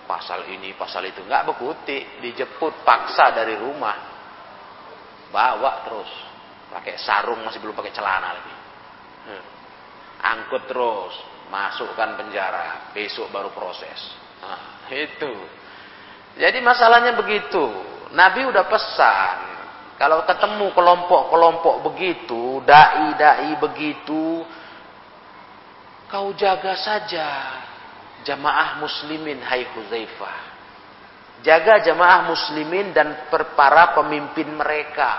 pasal 0.07 0.47
ini, 0.49 0.73
pasal 0.79 1.05
itu. 1.11 1.21
Nggak 1.27 1.53
bekuti, 1.53 2.23
dijemput 2.23 2.87
paksa 2.87 3.35
dari 3.35 3.59
rumah. 3.59 3.99
Bawa 5.35 5.85
terus. 5.89 6.13
Pakai 6.73 6.97
sarung, 6.97 7.45
masih 7.45 7.61
belum 7.61 7.77
pakai 7.77 7.93
celana 7.93 8.33
lagi. 8.33 8.55
Hmm. 9.29 9.45
Angkut 10.23 10.65
terus, 10.65 11.15
masukkan 11.53 12.17
penjara. 12.17 12.95
Besok 12.97 13.29
baru 13.29 13.53
proses. 13.53 14.22
Nah, 14.43 14.91
itu. 14.91 15.33
Jadi 16.37 16.59
masalahnya 16.61 17.15
begitu. 17.15 17.63
Nabi 18.13 18.45
udah 18.45 18.65
pesan. 18.69 19.37
Kalau 19.97 20.27
ketemu 20.27 20.75
kelompok-kelompok 20.75 21.77
begitu, 21.93 22.59
dai-dai 22.67 23.55
begitu, 23.63 24.43
kau 26.11 26.35
jaga 26.35 26.75
saja 26.75 27.29
jamaah 28.27 28.83
muslimin 28.83 29.39
hai 29.47 29.63
Huzaifah. 29.63 30.39
Jaga 31.47 31.87
jamaah 31.87 32.27
muslimin 32.27 32.91
dan 32.91 33.31
para 33.31 33.95
pemimpin 33.95 34.51
mereka. 34.51 35.13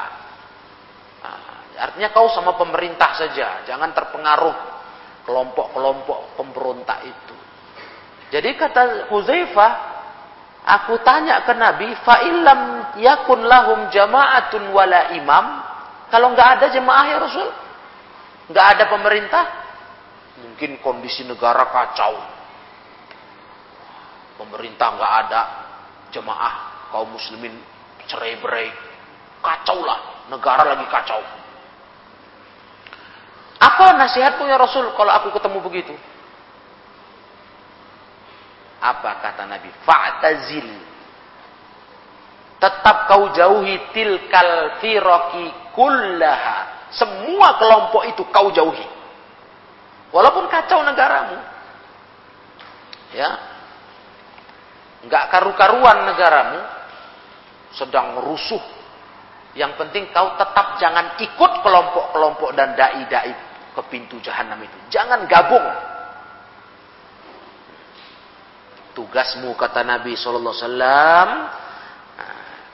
Nah, 1.23 1.39
artinya 1.79 2.11
kau 2.11 2.27
sama 2.31 2.55
pemerintah 2.59 3.15
saja, 3.15 3.63
jangan 3.63 3.91
terpengaruh 3.95 4.57
kelompok-kelompok 5.23 6.35
pemberontak 6.35 7.07
itu. 7.07 7.42
Jadi 8.33 8.57
kata 8.57 9.13
Huzaifah, 9.13 9.71
aku 10.65 10.97
tanya 11.05 11.45
ke 11.45 11.53
Nabi, 11.53 11.93
fa 12.01 12.25
illam 12.25 12.61
yakun 12.97 13.45
lahum 13.45 13.93
jama'atun 13.93 14.73
wala 14.73 15.13
imam, 15.13 15.45
kalau 16.09 16.33
nggak 16.33 16.49
ada 16.57 16.73
jemaah 16.73 17.05
ya 17.13 17.17
Rasul, 17.21 17.45
nggak 18.49 18.67
ada 18.73 18.83
pemerintah, 18.89 19.43
mungkin 20.41 20.81
kondisi 20.81 21.21
negara 21.29 21.69
kacau, 21.69 22.17
pemerintah 24.41 24.87
nggak 24.97 25.13
ada, 25.29 25.41
jemaah 26.09 26.89
kaum 26.89 27.13
muslimin 27.13 27.53
cerai-berai, 28.09 28.73
kacau 29.45 29.77
lah, 29.85 30.25
negara 30.33 30.73
lagi 30.73 30.89
kacau. 30.89 31.21
Apa 33.61 33.93
nasihatmu 33.93 34.49
ya 34.49 34.57
Rasul 34.57 34.89
kalau 34.97 35.13
aku 35.21 35.29
ketemu 35.37 35.61
begitu? 35.61 35.93
Apa 38.83 39.23
kata 39.23 39.47
Nabi? 39.47 39.71
Fa'tazil. 39.87 40.67
Tetap 42.59 43.07
kau 43.07 43.31
jauhi 43.31 43.79
tilkal 43.95 44.83
firaki 44.83 45.71
kullaha. 45.71 46.91
Semua 46.91 47.55
kelompok 47.55 48.03
itu 48.11 48.27
kau 48.27 48.51
jauhi. 48.51 48.83
Walaupun 50.11 50.51
kacau 50.51 50.83
negaramu. 50.83 51.39
Ya. 53.15 53.29
Enggak 55.07 55.31
karu-karuan 55.31 56.11
negaramu. 56.11 56.59
Sedang 57.71 58.19
rusuh. 58.19 58.61
Yang 59.55 59.79
penting 59.79 60.11
kau 60.11 60.35
tetap 60.35 60.75
jangan 60.77 61.15
ikut 61.23 61.51
kelompok-kelompok 61.63 62.51
dan 62.51 62.75
dai-dai 62.75 63.31
ke 63.73 63.81
pintu 63.87 64.19
jahanam 64.19 64.59
itu. 64.59 64.77
Jangan 64.91 65.23
gabung. 65.25 65.92
Tugasmu 68.93 69.57
kata 69.57 69.81
Nabi 69.81 70.13
sallallahu 70.13 70.53
alaihi 70.53 71.61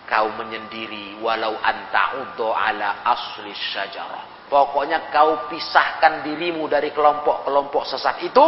kau 0.09 0.27
menyendiri 0.41 1.21
walau 1.21 1.53
anta 1.61 2.17
uddo 2.17 2.49
ala 2.49 3.05
asli 3.05 3.53
syajarah. 3.53 4.49
Pokoknya 4.49 5.13
kau 5.13 5.45
pisahkan 5.45 6.25
dirimu 6.25 6.65
dari 6.65 6.89
kelompok-kelompok 6.89 7.85
sesat 7.85 8.17
itu 8.25 8.47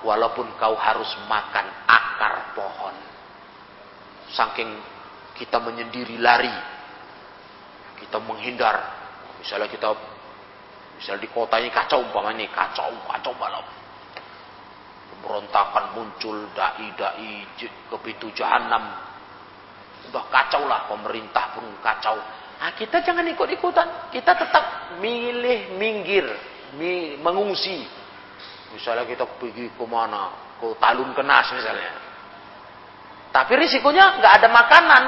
walaupun 0.00 0.48
kau 0.56 0.72
harus 0.72 1.12
makan 1.28 1.66
akar 1.84 2.56
pohon. 2.56 2.96
Saking 4.32 4.72
kita 5.36 5.60
menyendiri 5.60 6.16
lari. 6.16 6.56
Kita 8.00 8.16
menghindar. 8.24 8.80
Misalnya 9.44 9.68
kita 9.68 9.92
misalnya 10.96 11.20
di 11.20 11.30
kota 11.30 11.60
ini 11.60 11.68
kacau 11.68 12.00
umpama 12.00 12.32
ini 12.32 12.48
kacau 12.48 12.88
kacau 13.10 13.34
malam 13.36 13.81
pemberontakan 15.22 15.94
muncul 15.94 16.50
dai-dai 16.50 17.46
ke 17.54 17.96
pintu 18.02 18.34
jahanam. 18.34 18.90
Udah 20.10 20.26
kacau 20.26 20.66
lah 20.66 20.90
pemerintah 20.90 21.54
pun 21.54 21.62
kacau. 21.78 22.18
Nah, 22.58 22.74
kita 22.74 23.06
jangan 23.06 23.22
ikut-ikutan. 23.30 24.10
Kita 24.10 24.34
tetap 24.34 24.98
milih 24.98 25.78
minggir, 25.78 26.26
mi, 26.74 27.14
mengungsi. 27.22 27.86
Misalnya 28.74 29.06
kita 29.06 29.30
pergi 29.38 29.70
ke 29.70 29.84
mana? 29.86 30.58
Ke 30.58 30.74
Talun 30.82 31.14
Kenas 31.14 31.46
misalnya. 31.54 31.94
Tapi 33.30 33.52
risikonya 33.62 34.18
nggak 34.18 34.32
ada 34.42 34.48
makanan. 34.50 35.04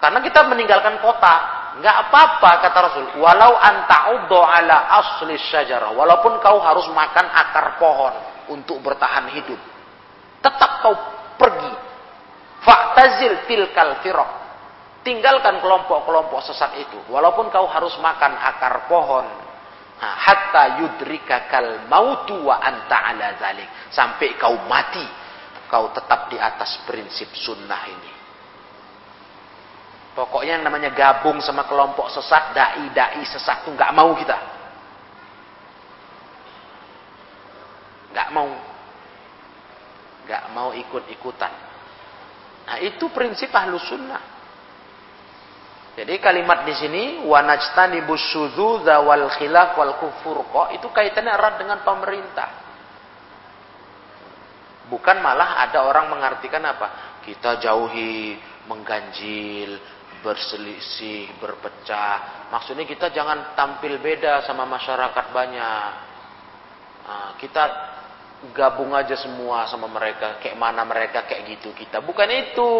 Karena 0.00 0.18
kita 0.24 0.40
meninggalkan 0.48 0.96
kota. 1.04 1.34
Nggak 1.76 1.96
apa-apa 2.08 2.50
kata 2.64 2.78
Rasul. 2.88 3.04
Walau 3.20 3.52
anta'uddo 3.52 4.40
ala 4.40 4.96
asli 4.96 5.36
syajarah. 5.36 5.92
Walaupun 5.92 6.40
kau 6.40 6.56
harus 6.56 6.88
makan 6.88 7.26
akar 7.28 7.76
pohon 7.76 8.35
untuk 8.52 8.82
bertahan 8.82 9.32
hidup. 9.34 9.60
Tetap 10.42 10.70
kau 10.84 10.94
pergi. 11.40 11.72
Fa'tazil 12.62 13.46
tilkal 13.46 14.02
firaq. 14.02 14.30
Tinggalkan 15.06 15.62
kelompok-kelompok 15.62 16.42
sesat 16.42 16.82
itu. 16.82 16.98
Walaupun 17.10 17.50
kau 17.54 17.66
harus 17.70 17.94
makan 18.02 18.32
akar 18.36 18.90
pohon. 18.90 19.26
hatta 19.96 20.84
yudrika 20.84 21.48
kal 21.48 21.88
mautu 21.88 22.36
wa 22.44 22.60
anta 22.60 23.00
ala 23.00 23.38
zalik. 23.38 23.68
Sampai 23.94 24.34
kau 24.34 24.54
mati. 24.66 25.06
Kau 25.66 25.90
tetap 25.94 26.30
di 26.30 26.38
atas 26.38 26.82
prinsip 26.86 27.30
sunnah 27.34 27.82
ini. 27.90 28.12
Pokoknya 30.16 30.56
yang 30.56 30.64
namanya 30.64 30.96
gabung 30.96 31.44
sama 31.44 31.68
kelompok 31.68 32.08
sesat, 32.08 32.56
dai-dai 32.56 33.20
sesat 33.28 33.68
itu 33.68 33.76
nggak 33.76 33.92
mau 33.92 34.16
kita. 34.16 34.55
Gak 38.16 38.32
mau. 38.32 38.48
Gak 40.24 40.44
mau 40.56 40.72
ikut-ikutan. 40.72 41.52
Nah 42.66 42.76
itu 42.80 43.12
prinsip 43.12 43.52
ahlu 43.52 43.76
sunnah. 43.76 44.24
Jadi 45.96 46.20
kalimat 46.20 46.64
di 46.64 46.76
sini 46.76 47.02
wanajtani 47.24 48.04
busyudzuza 48.04 49.00
wal 49.00 49.32
khilaf 49.32 49.76
wal 49.80 49.96
kufur 49.96 50.44
kok 50.44 50.68
itu 50.76 50.88
kaitannya 50.92 51.32
erat 51.32 51.56
dengan 51.56 51.80
pemerintah. 51.84 52.48
Bukan 54.92 55.16
malah 55.24 55.64
ada 55.64 55.88
orang 55.88 56.12
mengartikan 56.12 56.62
apa? 56.68 57.20
Kita 57.24 57.58
jauhi 57.58 58.38
mengganjil, 58.68 59.80
berselisih, 60.20 61.32
berpecah. 61.42 62.48
Maksudnya 62.52 62.86
kita 62.86 63.10
jangan 63.10 63.56
tampil 63.58 63.98
beda 63.98 64.44
sama 64.46 64.62
masyarakat 64.68 65.26
banyak. 65.32 65.90
Nah, 67.06 67.30
kita 67.40 67.62
gabung 68.52 68.92
aja 68.94 69.16
semua 69.18 69.66
sama 69.66 69.88
mereka 69.88 70.38
kayak 70.42 70.58
mana 70.58 70.84
mereka 70.84 71.24
kayak 71.24 71.56
gitu 71.56 71.72
kita. 71.72 72.02
Bukan 72.04 72.28
itu. 72.30 72.72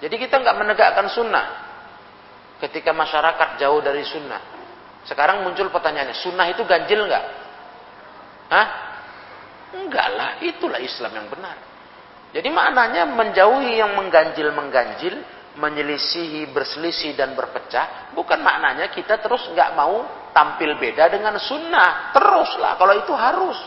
Jadi 0.00 0.16
kita 0.16 0.40
nggak 0.40 0.56
menegakkan 0.56 1.08
sunnah 1.12 1.46
ketika 2.64 2.92
masyarakat 2.96 3.60
jauh 3.60 3.80
dari 3.84 4.04
sunnah. 4.06 4.40
Sekarang 5.04 5.44
muncul 5.44 5.68
pertanyaannya 5.72 6.16
sunnah 6.20 6.46
itu 6.48 6.64
ganjil 6.64 7.04
nggak? 7.08 7.24
Hah? 8.50 8.68
enggak 9.70 10.06
lah 10.18 10.30
itulah 10.42 10.82
Islam 10.82 11.14
yang 11.14 11.26
benar. 11.30 11.56
Jadi 12.30 12.48
maknanya 12.50 13.06
menjauhi 13.10 13.78
yang 13.78 13.94
mengganjil 13.98 14.50
mengganjil 14.54 15.14
menyelisihi 15.58 16.46
berselisih 16.54 17.18
dan 17.18 17.34
berpecah 17.34 18.14
bukan 18.14 18.38
maknanya 18.38 18.86
kita 18.94 19.18
terus 19.18 19.50
nggak 19.50 19.74
mau 19.74 20.20
tampil 20.30 20.78
beda 20.78 21.10
dengan 21.10 21.36
sunnah. 21.38 22.14
Teruslah 22.14 22.78
kalau 22.78 22.94
itu 22.96 23.12
harus. 23.14 23.58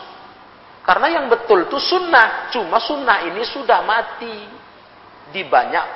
Karena 0.84 1.20
yang 1.20 1.26
betul 1.32 1.64
itu 1.64 1.80
sunnah. 1.80 2.52
Cuma 2.52 2.76
sunnah 2.80 3.24
ini 3.24 3.40
sudah 3.44 3.80
mati. 3.84 4.36
Di 5.32 5.42
banyak 5.48 5.86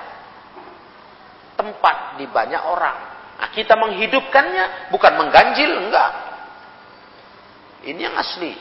tempat, 1.54 2.16
di 2.16 2.24
banyak 2.24 2.62
orang. 2.64 2.96
Nah, 3.38 3.48
kita 3.54 3.76
menghidupkannya 3.76 4.90
bukan 4.90 5.12
mengganjil, 5.14 5.70
enggak. 5.86 6.10
Ini 7.84 8.00
yang 8.08 8.16
asli. 8.16 8.56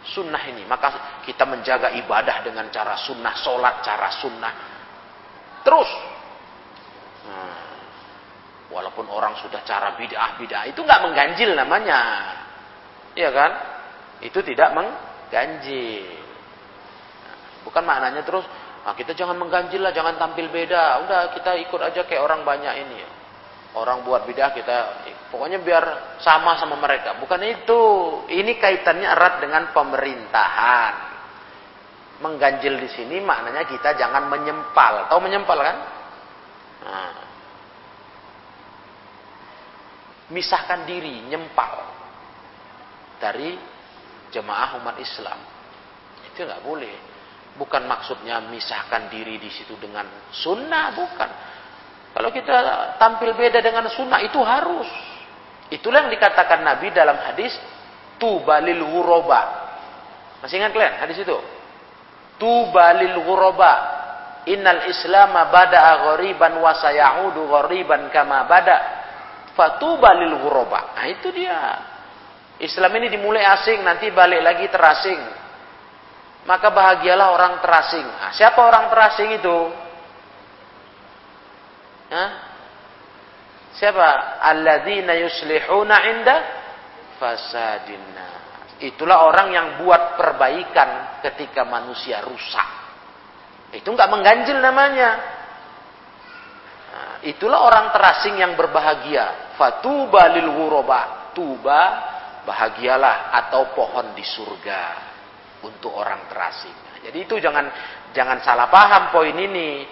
Sunnah 0.00 0.40
ini. 0.48 0.68
Maka 0.68 1.20
kita 1.24 1.48
menjaga 1.48 1.92
ibadah 1.96 2.44
dengan 2.44 2.68
cara 2.68 2.96
sunnah. 3.00 3.34
Sholat 3.40 3.80
cara 3.80 4.08
sunnah. 4.20 4.54
Terus. 5.64 6.19
Nah, 7.28 7.70
Walaupun 8.70 9.10
orang 9.10 9.34
sudah 9.42 9.66
cara 9.66 9.98
bid'ah 9.98 10.38
bid'ah 10.38 10.70
itu 10.70 10.78
nggak 10.78 11.02
mengganjil 11.02 11.58
namanya, 11.58 12.00
iya 13.18 13.34
kan? 13.34 13.52
Itu 14.22 14.46
tidak 14.46 14.70
mengganjil. 14.78 16.06
Bukan 17.66 17.82
maknanya 17.82 18.22
terus 18.22 18.46
nah 18.80 18.96
kita 18.96 19.12
jangan 19.12 19.36
mengganjil 19.36 19.82
lah, 19.82 19.90
jangan 19.90 20.14
tampil 20.22 20.46
beda. 20.54 21.02
Udah 21.02 21.20
kita 21.34 21.58
ikut 21.66 21.80
aja 21.82 22.06
kayak 22.06 22.22
orang 22.22 22.46
banyak 22.46 22.74
ini. 22.86 23.02
Orang 23.74 24.06
buat 24.06 24.22
bid'ah 24.22 24.54
kita 24.54 24.76
pokoknya 25.34 25.58
biar 25.66 26.16
sama 26.22 26.54
sama 26.62 26.78
mereka. 26.78 27.18
Bukan 27.18 27.42
itu. 27.42 27.82
Ini 28.30 28.54
kaitannya 28.54 29.10
erat 29.10 29.42
dengan 29.42 29.74
pemerintahan. 29.74 30.94
Mengganjil 32.22 32.78
di 32.78 32.88
sini 32.94 33.18
maknanya 33.18 33.66
kita 33.66 33.98
jangan 33.98 34.30
menyempal. 34.30 35.10
Tahu 35.10 35.18
menyempal 35.18 35.58
kan? 35.58 35.99
Nah, 36.80 37.12
misahkan 40.32 40.86
diri, 40.86 41.26
nyempal 41.28 41.84
dari 43.20 43.58
jemaah 44.32 44.80
umat 44.80 44.96
Islam. 45.02 45.38
Itu 46.30 46.46
nggak 46.46 46.64
boleh. 46.64 46.94
Bukan 47.58 47.84
maksudnya 47.84 48.40
misahkan 48.48 49.10
diri 49.10 49.36
di 49.36 49.50
situ 49.52 49.76
dengan 49.76 50.06
sunnah, 50.32 50.94
bukan. 50.94 51.30
Kalau 52.10 52.30
kita 52.32 52.56
tampil 52.96 53.36
beda 53.36 53.60
dengan 53.60 53.86
sunnah 53.90 54.22
itu 54.22 54.38
harus. 54.40 54.88
Itulah 55.70 56.06
yang 56.06 56.12
dikatakan 56.14 56.66
Nabi 56.66 56.90
dalam 56.90 57.14
hadis 57.20 57.54
tubalil 58.18 58.82
huroba. 58.82 59.70
Masih 60.42 60.58
ingat 60.58 60.72
kalian 60.72 60.94
hadis 60.98 61.20
itu? 61.20 61.36
Tubalil 62.40 63.20
huroba. 63.22 63.99
Innal 64.50 64.90
islama 64.90 65.46
bada'a 65.52 66.10
ghariban 66.10 66.58
wa 66.58 66.74
sayaudu 66.74 67.46
ghariban 67.46 68.10
kama 68.10 68.44
bada' 68.50 68.80
fatuba 69.54 70.10
lil 70.18 70.34
ghuraba. 70.42 70.96
Nah, 70.98 71.06
itu 71.06 71.28
dia. 71.30 71.60
Islam 72.60 72.92
ini 73.00 73.08
dimulai 73.08 73.44
asing, 73.46 73.80
nanti 73.80 74.10
balik 74.12 74.42
lagi 74.42 74.66
terasing. 74.68 75.20
Maka 76.44 76.72
bahagialah 76.72 77.28
orang 77.36 77.54
terasing. 77.60 78.04
Nah, 78.04 78.32
siapa 78.32 78.60
orang 78.60 78.88
terasing 78.88 79.30
itu? 79.36 79.58
Hah? 82.10 82.30
Siapa? 83.76 84.08
Alladzina 84.44 85.14
yuslihuna 85.14 85.96
inda 86.10 86.36
fasadinna. 87.20 88.28
Itulah 88.80 89.28
orang 89.28 89.48
yang 89.52 89.66
buat 89.84 90.16
perbaikan 90.16 91.20
ketika 91.20 91.68
manusia 91.68 92.24
rusak. 92.24 92.79
Itu 93.70 93.94
enggak 93.94 94.10
mengganjil 94.10 94.58
namanya. 94.58 95.10
Itulah 97.20 97.60
orang 97.68 97.86
terasing 97.92 98.40
yang 98.40 98.56
berbahagia. 98.56 99.54
Fatuba 99.60 100.32
lil 100.32 100.48
ghuraba. 100.48 101.32
Tuba 101.36 101.80
bahagialah 102.42 103.30
atau 103.44 103.70
pohon 103.76 104.16
di 104.16 104.24
surga 104.24 104.82
untuk 105.62 105.92
orang 105.92 106.26
terasing. 106.32 106.72
Nah, 106.72 106.98
jadi 107.04 107.18
itu 107.20 107.36
jangan 107.36 107.68
jangan 108.16 108.40
salah 108.40 108.72
paham 108.72 109.12
poin 109.12 109.36
ini. 109.36 109.86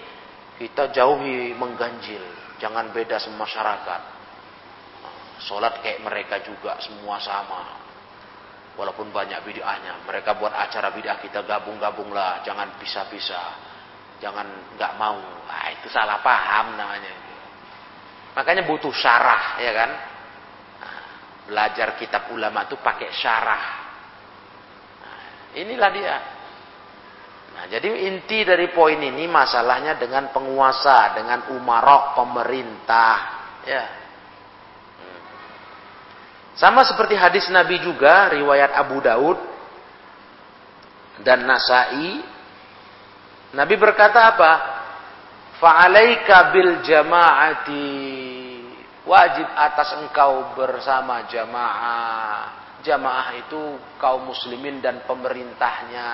Kita 0.59 0.91
jauhi 0.91 1.55
mengganjil, 1.55 2.59
jangan 2.59 2.91
beda 2.91 3.23
sama 3.23 3.47
masyarakat. 3.47 4.01
Sholat 5.39 5.79
kayak 5.79 6.03
mereka 6.03 6.43
juga 6.43 6.83
semua 6.83 7.23
sama. 7.23 7.79
Walaupun 8.75 9.15
banyak 9.15 9.39
bid'ahnya. 9.47 10.03
Mereka 10.03 10.35
buat 10.35 10.51
acara 10.51 10.91
bid'ah 10.91 11.23
kita 11.23 11.47
gabung-gabunglah. 11.47 12.43
Jangan 12.43 12.75
pisah-pisah. 12.83 13.68
Jangan 14.19 14.75
nggak 14.75 14.93
mau. 14.99 15.19
Nah, 15.19 15.67
itu 15.79 15.87
salah 15.91 16.19
paham 16.23 16.75
namanya. 16.75 17.15
Makanya 18.35 18.63
butuh 18.67 18.95
syarah, 18.95 19.59
ya 19.63 19.73
kan? 19.75 19.91
Nah, 20.79 21.03
belajar 21.51 21.99
kitab 21.99 22.31
ulama 22.31 22.67
itu 22.67 22.79
pakai 22.79 23.11
syarah. 23.15 23.65
Nah, 25.03 25.21
inilah 25.59 25.91
dia. 25.91 26.17
Nah, 27.59 27.65
jadi 27.67 27.91
inti 28.07 28.47
dari 28.47 28.71
poin 28.71 28.99
ini 28.99 29.27
masalahnya 29.27 29.99
dengan 29.99 30.31
penguasa, 30.31 31.19
dengan 31.19 31.51
umarok 31.59 32.15
pemerintah, 32.15 33.15
ya. 33.67 33.85
Hmm. 35.03 35.21
Sama 36.55 36.87
seperti 36.87 37.19
hadis 37.19 37.51
Nabi 37.51 37.83
juga 37.83 38.31
riwayat 38.31 38.71
Abu 38.79 39.03
Daud 39.03 39.39
dan 41.27 41.43
Nasai. 41.43 42.38
Nabi 43.57 43.75
berkata 43.81 44.35
apa? 44.35 44.53
Fa'alaika 45.61 46.53
bil 46.53 46.85
jama'ati. 46.85 47.89
Wajib 49.09 49.49
atas 49.57 49.97
engkau 50.05 50.53
bersama 50.53 51.25
jamaah. 51.33 52.57
Jamaah 52.85 53.29
itu 53.41 53.61
kaum 53.97 54.29
muslimin 54.31 54.79
dan 54.85 55.03
pemerintahnya 55.09 56.09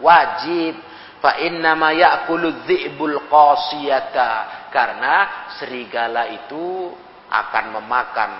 wajib 0.00 0.74
fa 1.20 1.36
innama 1.44 1.92
ya'kulu 1.92 2.64
dhi'bul 2.64 3.28
qasiyata 3.28 4.30
karena 4.72 5.14
serigala 5.60 6.32
itu 6.32 6.90
akan 7.28 7.64
memakan 7.78 8.32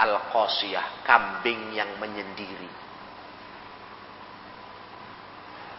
al 0.00 0.32
qasiyah 0.32 1.04
kambing 1.04 1.76
yang 1.76 2.00
menyendiri 2.00 2.72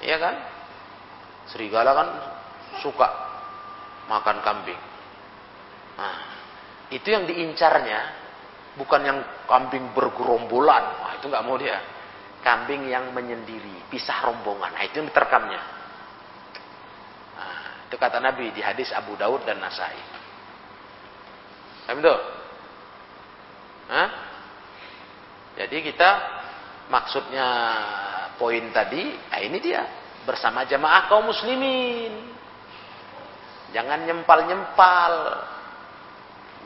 iya 0.06 0.16
kan 0.22 0.36
serigala 1.52 1.92
kan 1.94 2.08
suka 2.82 3.08
makan 4.10 4.38
kambing 4.42 4.82
nah 5.96 6.18
itu 6.92 7.08
yang 7.10 7.26
diincarnya 7.26 8.00
bukan 8.76 9.02
yang 9.02 9.20
kambing 9.50 9.90
bergerombolan 9.96 10.84
wah 11.02 11.12
itu 11.18 11.26
nggak 11.30 11.46
mau 11.46 11.56
dia 11.58 11.96
kambing 12.46 12.86
yang 12.86 13.10
menyendiri, 13.10 13.90
pisah 13.90 14.22
rombongan. 14.22 14.78
Nah, 14.78 14.86
itu 14.86 15.02
yang 15.02 15.10
diterkamnya. 15.10 15.62
Nah, 17.34 17.90
itu 17.90 17.98
kata 17.98 18.22
Nabi 18.22 18.54
di 18.54 18.62
hadis 18.62 18.94
Abu 18.94 19.18
Daud 19.18 19.42
dan 19.50 19.58
Nasai. 19.58 19.98
Paham? 21.90 22.06
Jadi 25.58 25.78
kita 25.82 26.10
maksudnya 26.94 27.48
poin 28.38 28.70
tadi, 28.70 29.10
nah 29.32 29.40
ini 29.42 29.58
dia 29.58 29.82
bersama 30.26 30.66
jamaah 30.66 31.08
kaum 31.08 31.30
muslimin. 31.30 32.36
Jangan 33.72 34.04
nyempal-nyempal 34.10 35.14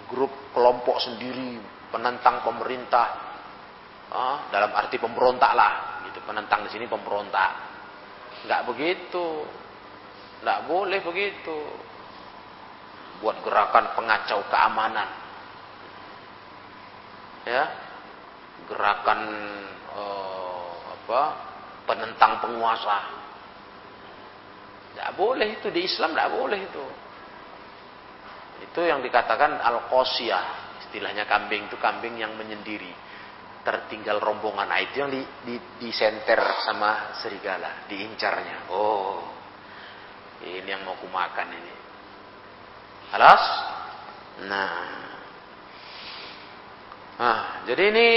grup 0.10 0.34
kelompok 0.56 0.98
sendiri 1.04 1.62
penentang 1.94 2.42
pemerintah 2.42 3.30
Oh, 4.10 4.42
dalam 4.50 4.74
arti 4.74 4.98
pemberontak 4.98 5.54
lah, 5.54 6.02
gitu. 6.10 6.18
Penentang 6.26 6.66
di 6.66 6.70
sini 6.74 6.90
pemberontak. 6.90 7.52
Enggak 8.46 8.66
begitu. 8.66 9.46
Enggak 10.42 10.66
boleh 10.66 11.00
begitu. 11.06 11.58
Buat 13.22 13.38
gerakan 13.46 13.94
pengacau 13.94 14.42
keamanan. 14.50 15.10
Ya. 17.46 17.64
Gerakan 18.66 19.22
uh, 19.94 20.74
apa? 20.90 21.22
Penentang 21.86 22.42
penguasa. 22.42 22.98
Enggak 25.00 25.16
boleh 25.16 25.48
itu 25.56 25.72
di 25.72 25.88
Islam 25.88 26.12
enggak 26.12 26.32
boleh 26.36 26.60
itu. 26.60 26.86
Itu 28.68 28.84
yang 28.84 29.00
dikatakan 29.00 29.64
al-qasiyah. 29.64 30.76
Istilahnya 30.84 31.24
kambing 31.24 31.72
itu 31.72 31.80
kambing 31.80 32.20
yang 32.20 32.36
menyendiri 32.36 32.92
tertinggal 33.64 34.20
rombongan. 34.20 34.68
Nah, 34.68 34.80
itu 34.84 35.00
yang 35.00 35.08
di, 35.08 35.24
di, 35.48 35.56
disenter 35.80 36.40
sama 36.68 37.16
serigala, 37.24 37.88
diincarnya. 37.88 38.72
Oh, 38.76 39.24
ini 40.44 40.68
yang 40.68 40.84
mau 40.84 41.00
kumakan 41.00 41.48
ini. 41.54 41.74
Alas? 43.16 43.44
Nah. 44.48 44.76
Nah, 47.20 47.40
jadi 47.68 47.84
ini 47.92 48.10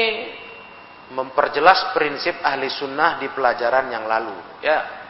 memperjelas 1.12 1.92
prinsip 1.92 2.38
ahli 2.40 2.70
sunnah 2.70 3.18
di 3.18 3.28
pelajaran 3.30 3.90
yang 3.90 4.06
lalu. 4.06 4.38
Ya. 4.62 5.01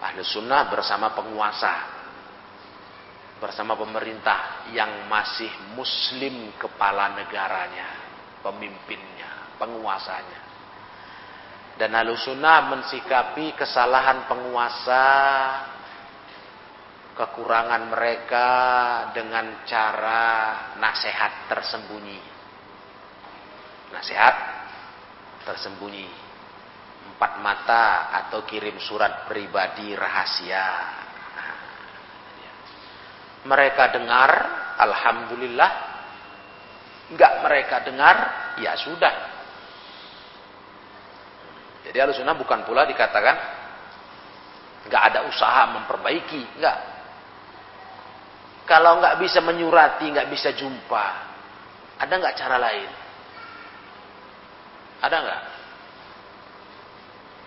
Ahli 0.00 0.24
sunnah 0.24 0.72
bersama 0.72 1.12
penguasa 1.12 2.00
bersama 3.40 3.72
pemerintah 3.74 4.68
yang 4.76 5.08
masih 5.08 5.48
muslim 5.72 6.52
kepala 6.60 7.16
negaranya, 7.16 7.88
pemimpinnya, 8.44 9.56
penguasanya. 9.56 10.40
Dan 11.80 11.96
Ahlussunnah 11.96 12.68
mensikapi 12.68 13.56
kesalahan 13.56 14.28
penguasa, 14.28 15.08
kekurangan 17.16 17.88
mereka 17.88 18.48
dengan 19.16 19.64
cara 19.64 20.22
nasihat 20.76 21.48
tersembunyi. 21.48 22.20
Nasihat 23.96 24.34
tersembunyi. 25.48 26.29
Empat 27.20 27.36
mata 27.44 27.84
atau 28.24 28.48
kirim 28.48 28.80
surat 28.80 29.28
pribadi 29.28 29.92
rahasia 29.92 31.00
mereka 33.44 33.88
dengar, 33.88 34.30
alhamdulillah. 34.76 35.72
Enggak 37.10 37.32
mereka 37.42 37.76
dengar, 37.82 38.16
ya 38.60 38.76
sudah. 38.78 39.14
Jadi 41.88 41.96
alusuna 41.96 42.36
bukan 42.36 42.62
pula 42.68 42.84
dikatakan 42.86 43.36
enggak 44.86 45.02
ada 45.10 45.20
usaha 45.26 45.62
memperbaiki, 45.74 46.60
enggak. 46.60 46.78
Kalau 48.68 49.00
enggak 49.00 49.18
bisa 49.18 49.42
menyurati, 49.42 50.06
enggak 50.06 50.30
bisa 50.30 50.54
jumpa, 50.54 51.06
ada 51.98 52.12
enggak 52.14 52.36
cara 52.38 52.56
lain? 52.60 52.90
Ada 55.00 55.16
enggak? 55.16 55.42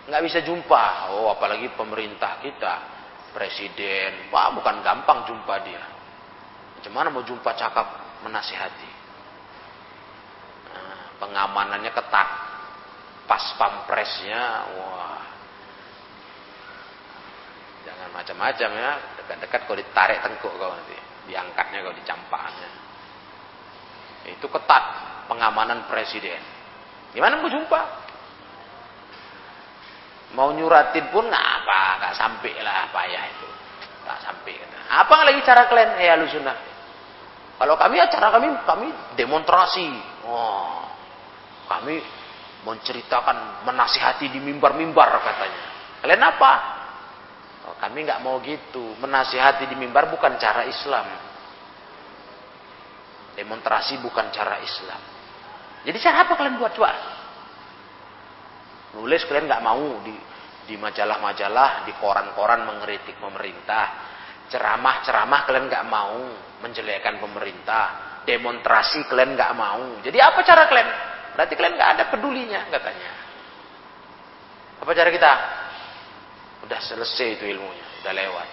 Enggak 0.04 0.22
bisa 0.24 0.38
jumpa. 0.44 1.12
Oh, 1.16 1.32
apalagi 1.32 1.72
pemerintah 1.72 2.40
kita 2.44 2.74
presiden. 3.32 4.28
Wah, 4.28 4.52
bukan 4.52 4.84
gampang 4.84 5.24
jumpa 5.24 5.54
dia. 5.64 5.84
Gimana 6.84 7.08
mau 7.08 7.24
jumpa 7.24 7.56
cakap 7.56 8.20
menasihati? 8.20 8.92
Nah, 10.68 11.16
pengamanannya 11.16 11.88
ketat. 11.88 12.28
Pas 13.24 13.44
pampresnya, 13.56 14.68
wah. 14.76 15.24
Jangan 17.88 18.08
macam-macam 18.12 18.70
ya. 18.76 18.92
Dekat-dekat 19.24 19.60
kalau 19.64 19.78
ditarik 19.80 20.18
tengkuk 20.20 20.52
kau 20.52 20.68
nanti. 20.68 20.96
Diangkatnya 21.32 21.80
kalau 21.80 21.96
dicampaknya. 21.96 22.70
Itu 24.28 24.52
ketat 24.52 24.84
pengamanan 25.32 25.88
presiden. 25.88 26.40
Gimana 27.16 27.40
mau 27.40 27.48
jumpa? 27.48 28.03
Mau 30.32 30.48
nyuratin 30.56 31.12
pun 31.12 31.28
nggak 31.28 31.46
apa, 31.60 31.80
nggak 32.00 32.14
sampai 32.16 32.54
lah 32.64 32.88
payah 32.88 33.24
itu. 33.28 33.48
Nggak 34.08 34.18
sampai. 34.24 34.52
Apa 34.88 35.14
lagi 35.28 35.40
cara 35.44 35.68
kalian? 35.68 35.90
Ya 36.00 36.16
lu 36.16 36.26
sunnah. 36.32 36.56
Kalau 37.54 37.74
kami 37.78 37.96
acara 38.00 38.34
kami 38.34 38.48
kami 38.66 38.88
demonstrasi. 39.14 39.86
Oh, 40.24 40.88
kami 41.68 42.00
menceritakan, 42.64 43.68
menasihati 43.68 44.32
di 44.32 44.40
mimbar-mimbar 44.40 45.20
katanya. 45.20 45.62
Kalian 46.00 46.24
apa? 46.24 46.52
Oh, 47.68 47.76
kami 47.78 48.04
nggak 48.04 48.20
mau 48.24 48.40
gitu. 48.42 48.96
Menasihati 49.00 49.68
di 49.70 49.76
mimbar 49.78 50.10
bukan 50.10 50.36
cara 50.36 50.66
Islam. 50.66 51.06
Demonstrasi 53.38 54.02
bukan 54.02 54.28
cara 54.34 54.60
Islam. 54.60 55.00
Jadi 55.84 55.96
cara 56.00 56.24
apa 56.24 56.32
kalian 56.36 56.56
buat 56.56 56.72
coba? 56.76 56.92
Nulis 58.94 59.26
kalian 59.26 59.50
nggak 59.50 59.64
mau 59.64 60.00
di 60.64 60.74
majalah-majalah, 60.78 61.84
di 61.84 61.92
koran-koran 61.98 62.62
mengkritik 62.62 63.18
pemerintah. 63.18 64.14
Ceramah-ceramah 64.48 65.40
kalian 65.48 65.66
nggak 65.66 65.86
mau 65.90 66.18
menjelekkan 66.62 67.18
pemerintah. 67.18 68.18
Demonstrasi 68.24 69.04
kalian 69.10 69.34
nggak 69.34 69.52
mau. 69.52 70.00
Jadi 70.00 70.18
apa 70.22 70.40
cara 70.46 70.70
kalian? 70.70 70.90
Berarti 71.34 71.52
kalian 71.58 71.74
nggak 71.74 71.90
ada 71.98 72.04
pedulinya 72.08 72.60
katanya. 72.70 73.10
Apa 74.80 74.90
cara 74.94 75.10
kita? 75.10 75.32
Udah 76.64 76.80
selesai 76.80 77.40
itu 77.40 77.44
ilmunya, 77.44 77.86
udah 78.04 78.12
lewat. 78.14 78.48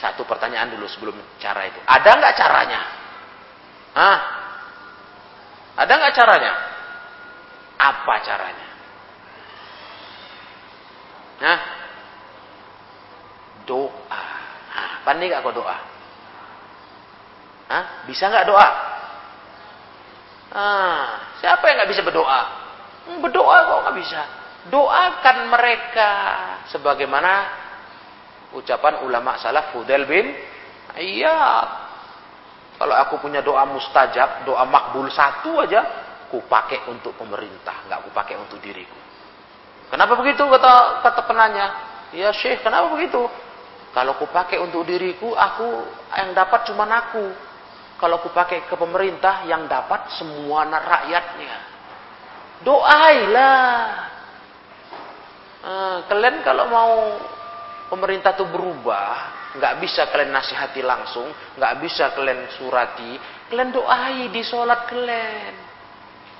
Satu 0.00 0.28
pertanyaan 0.28 0.76
dulu 0.76 0.84
sebelum 0.88 1.16
cara 1.40 1.64
itu. 1.68 1.80
Ada 1.84 2.10
nggak 2.16 2.34
caranya? 2.36 2.80
Hah? 3.96 4.18
Ada 5.76 5.92
nggak 5.96 6.14
caranya? 6.16 6.52
Apa 7.76 8.14
caranya? 8.24 8.68
Nah, 11.36 11.60
doa. 13.68 14.24
Nah, 14.72 14.92
pandai 15.04 15.28
nggak 15.28 15.44
kau 15.44 15.52
doa? 15.52 15.76
Hah? 17.66 17.84
Bisa 18.08 18.32
nggak 18.32 18.48
doa? 18.48 18.68
Ah, 20.56 21.36
siapa 21.42 21.68
yang 21.68 21.76
nggak 21.82 21.92
bisa 21.92 22.02
berdoa? 22.06 22.40
Hmm, 23.06 23.18
berdoa 23.20 23.56
kok 23.66 23.80
nggak 23.84 23.96
bisa. 24.00 24.22
Doakan 24.66 25.38
mereka 25.52 26.10
sebagaimana 26.72 27.32
ucapan 28.56 29.04
ulama 29.04 29.38
salaf 29.38 29.70
Fudel 29.76 30.08
bin 30.08 30.26
Iya. 30.96 31.40
Kalau 32.76 32.92
aku 32.92 33.20
punya 33.24 33.40
doa 33.40 33.64
mustajab, 33.68 34.44
doa 34.44 34.64
makbul 34.68 35.08
satu 35.08 35.64
aja, 35.64 36.05
ku 36.30 36.42
pakai 36.46 36.88
untuk 36.90 37.14
pemerintah, 37.18 37.86
nggak 37.86 38.00
ku 38.06 38.10
pakai 38.10 38.34
untuk 38.38 38.58
diriku. 38.62 38.98
Kenapa 39.90 40.18
begitu 40.18 40.42
kata 40.42 41.02
kata 41.02 41.22
penanya? 41.26 41.66
Ya 42.14 42.30
Syekh, 42.34 42.62
kenapa 42.62 42.90
begitu? 42.94 43.22
Kalau 43.96 44.12
ku 44.20 44.28
pakai 44.28 44.60
untuk 44.60 44.84
diriku, 44.84 45.32
aku 45.32 45.86
yang 46.12 46.36
dapat 46.36 46.68
cuma 46.68 46.84
aku. 46.84 47.32
Kalau 47.96 48.20
ku 48.20 48.28
pakai 48.28 48.68
ke 48.68 48.76
pemerintah, 48.76 49.48
yang 49.48 49.64
dapat 49.64 50.12
semua 50.20 50.68
rakyatnya. 50.68 51.54
Doailah. 52.60 53.76
Nah, 55.66 55.98
kalian 56.06 56.46
kalau 56.46 56.70
mau 56.70 56.92
pemerintah 57.90 58.36
itu 58.38 58.46
berubah, 58.46 59.32
nggak 59.58 59.74
bisa 59.82 60.06
kalian 60.12 60.30
nasihati 60.30 60.84
langsung, 60.84 61.26
nggak 61.56 61.74
bisa 61.82 62.12
kalian 62.14 62.46
surati, 62.54 63.18
kalian 63.50 63.74
doai 63.74 64.30
di 64.30 64.42
sholat 64.46 64.86
kalian. 64.86 65.65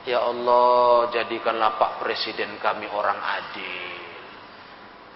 Ya 0.06 0.22
Allah, 0.22 1.10
jadikanlah 1.10 1.82
Pak 1.82 1.92
Presiden 1.98 2.62
kami 2.62 2.86
orang 2.86 3.18
adil. 3.18 3.98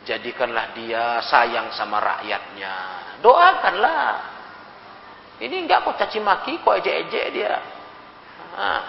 Jadikanlah 0.03 0.74
dia 0.74 1.22
sayang 1.22 1.70
sama 1.70 2.03
rakyatnya. 2.03 2.74
Doakanlah. 3.22 4.09
Ini 5.38 5.62
enggak 5.62 5.86
kok 5.86 5.97
caci 5.97 6.18
maki, 6.18 6.59
kok 6.59 6.82
ejek-ejek 6.82 7.26
dia. 7.32 7.55
Nah, 8.59 8.82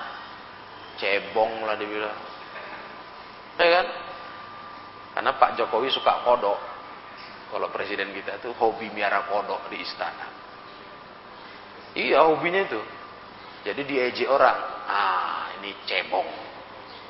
cebong 0.98 1.70
lah 1.70 1.78
dibilang. 1.78 2.18
Ya 3.62 3.68
kan? 3.78 3.88
Karena 5.14 5.32
Pak 5.38 5.54
Jokowi 5.60 5.94
suka 5.94 6.26
kodok. 6.26 6.60
Kalau 7.52 7.68
presiden 7.70 8.16
kita 8.16 8.42
itu 8.42 8.56
hobi 8.58 8.90
miara 8.90 9.28
kodok 9.28 9.70
di 9.70 9.84
istana. 9.84 10.28
Iya 11.94 12.26
hobinya 12.26 12.64
itu. 12.64 12.82
Jadi 13.62 13.82
diejek 13.86 14.30
orang. 14.30 14.58
Ah 14.90 15.54
ini 15.62 15.78
cebong. 15.86 16.26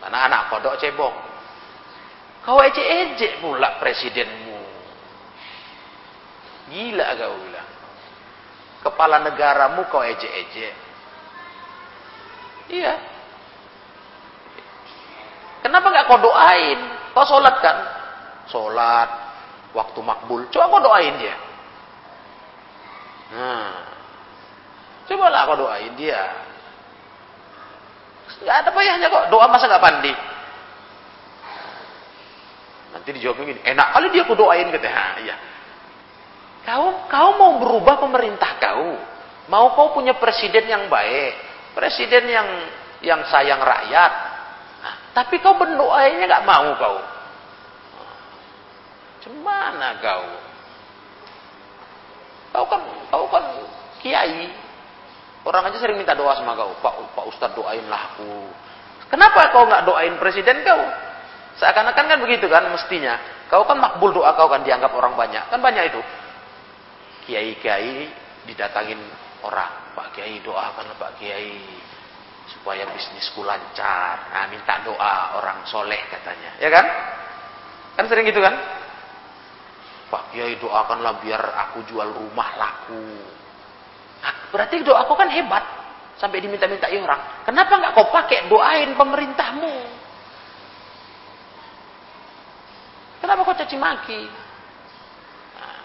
Karena 0.04 0.28
anak 0.28 0.52
kodok 0.52 0.76
cebong. 0.82 1.16
Kau 2.42 2.58
ejek-ejek 2.58 3.40
pula 3.40 3.78
presidenmu. 3.78 4.60
Gila 6.74 7.08
kau 7.16 7.38
bilang. 7.38 7.70
Kepala 8.82 9.18
negaramu 9.22 9.86
kau 9.94 10.02
ejek-ejek. 10.02 10.74
Iya. 12.72 12.96
Kenapa 15.62 15.86
nggak 15.94 16.08
kau 16.10 16.18
doain? 16.18 16.80
Kau 17.14 17.28
sholat 17.30 17.56
kan? 17.62 17.78
Sholat, 18.50 19.10
waktu 19.78 20.00
makbul. 20.02 20.50
Coba 20.50 20.66
kau 20.74 20.82
doain 20.82 21.14
dia. 21.22 21.38
Nah, 23.32 23.91
cobalah 25.12 25.44
kau 25.52 25.60
doain 25.60 25.92
dia. 26.00 26.24
Gak 28.42 28.56
ada 28.64 28.70
payahnya 28.72 29.08
kok. 29.12 29.28
Doa 29.28 29.46
masa 29.52 29.68
gak 29.68 29.84
pandi? 29.84 30.14
Nanti 32.92 33.10
dijawab 33.16 33.40
begini, 33.40 33.64
enak 33.64 33.88
kali 33.96 34.08
dia 34.12 34.24
ku 34.28 34.36
doain 34.36 34.68
gitu. 34.68 34.88
Ha, 34.88 35.08
iya. 35.24 35.36
Kau 36.68 37.08
kau 37.08 37.30
mau 37.40 37.52
berubah 37.60 38.00
pemerintah 38.00 38.60
kau. 38.60 39.00
Mau 39.50 39.66
kau 39.76 39.92
punya 39.96 40.16
presiden 40.16 40.68
yang 40.68 40.88
baik, 40.88 41.34
presiden 41.76 42.30
yang 42.30 42.48
yang 43.02 43.22
sayang 43.28 43.60
rakyat. 43.60 44.12
Nah, 44.82 44.96
tapi 45.18 45.42
kau 45.42 45.58
berdoanya 45.58 46.26
gak 46.30 46.46
mau 46.46 46.68
kau. 46.78 46.98
Cemana 49.24 49.90
kau? 50.02 50.26
Kau 52.52 52.66
kan 52.68 52.82
kau 53.10 53.26
kan 53.32 53.44
kiai. 54.04 54.71
Orang 55.42 55.66
aja 55.66 55.78
sering 55.82 55.98
minta 55.98 56.14
doa 56.14 56.38
sama 56.38 56.54
kau. 56.54 56.78
Pak 56.86 57.18
Pak 57.18 57.26
Ustadz 57.34 57.58
doainlah 57.58 58.14
aku. 58.14 58.50
Kenapa 59.10 59.50
kau 59.50 59.66
nggak 59.66 59.84
doain 59.90 60.16
presiden 60.22 60.62
kau? 60.62 60.82
Seakan-akan 61.58 62.06
kan 62.08 62.20
begitu 62.22 62.46
kan 62.46 62.70
mestinya. 62.70 63.18
Kau 63.50 63.66
kan 63.66 63.82
makbul 63.82 64.14
doa 64.14 64.38
kau 64.38 64.48
kan 64.48 64.62
dianggap 64.62 64.94
orang 64.94 65.18
banyak. 65.18 65.44
Kan 65.50 65.60
banyak 65.60 65.90
itu. 65.90 66.02
Kiai-kiai 67.26 68.10
didatangin 68.46 69.02
orang. 69.42 69.94
Pak 69.98 70.16
Kiai 70.16 70.40
doakan 70.40 70.96
Pak 70.96 71.20
Kiai 71.20 71.60
supaya 72.48 72.88
bisnisku 72.88 73.42
lancar. 73.44 74.32
Nah, 74.32 74.46
minta 74.48 74.80
doa 74.86 75.42
orang 75.42 75.66
soleh 75.68 76.00
katanya. 76.08 76.56
Ya 76.62 76.70
kan? 76.72 76.86
Kan 78.00 78.06
sering 78.08 78.30
gitu 78.30 78.40
kan? 78.40 78.56
Pak 80.08 80.32
Kiai 80.32 80.56
doakanlah 80.60 81.20
biar 81.20 81.44
aku 81.68 81.84
jual 81.88 82.08
rumah 82.12 82.50
laku. 82.56 83.41
Berarti 84.52 84.84
doa 84.84 85.08
kau 85.08 85.16
kan 85.18 85.32
hebat. 85.32 85.64
Sampai 86.20 86.38
diminta-minta 86.38 86.86
orang. 86.86 87.42
Kenapa 87.48 87.82
nggak 87.82 87.94
kau 87.98 88.08
pakai 88.14 88.46
doain 88.46 88.94
pemerintahmu? 88.94 89.76
Kenapa 93.22 93.42
kau 93.42 93.58
caci 93.58 93.78
maki? 93.78 94.22
Nah, 95.58 95.78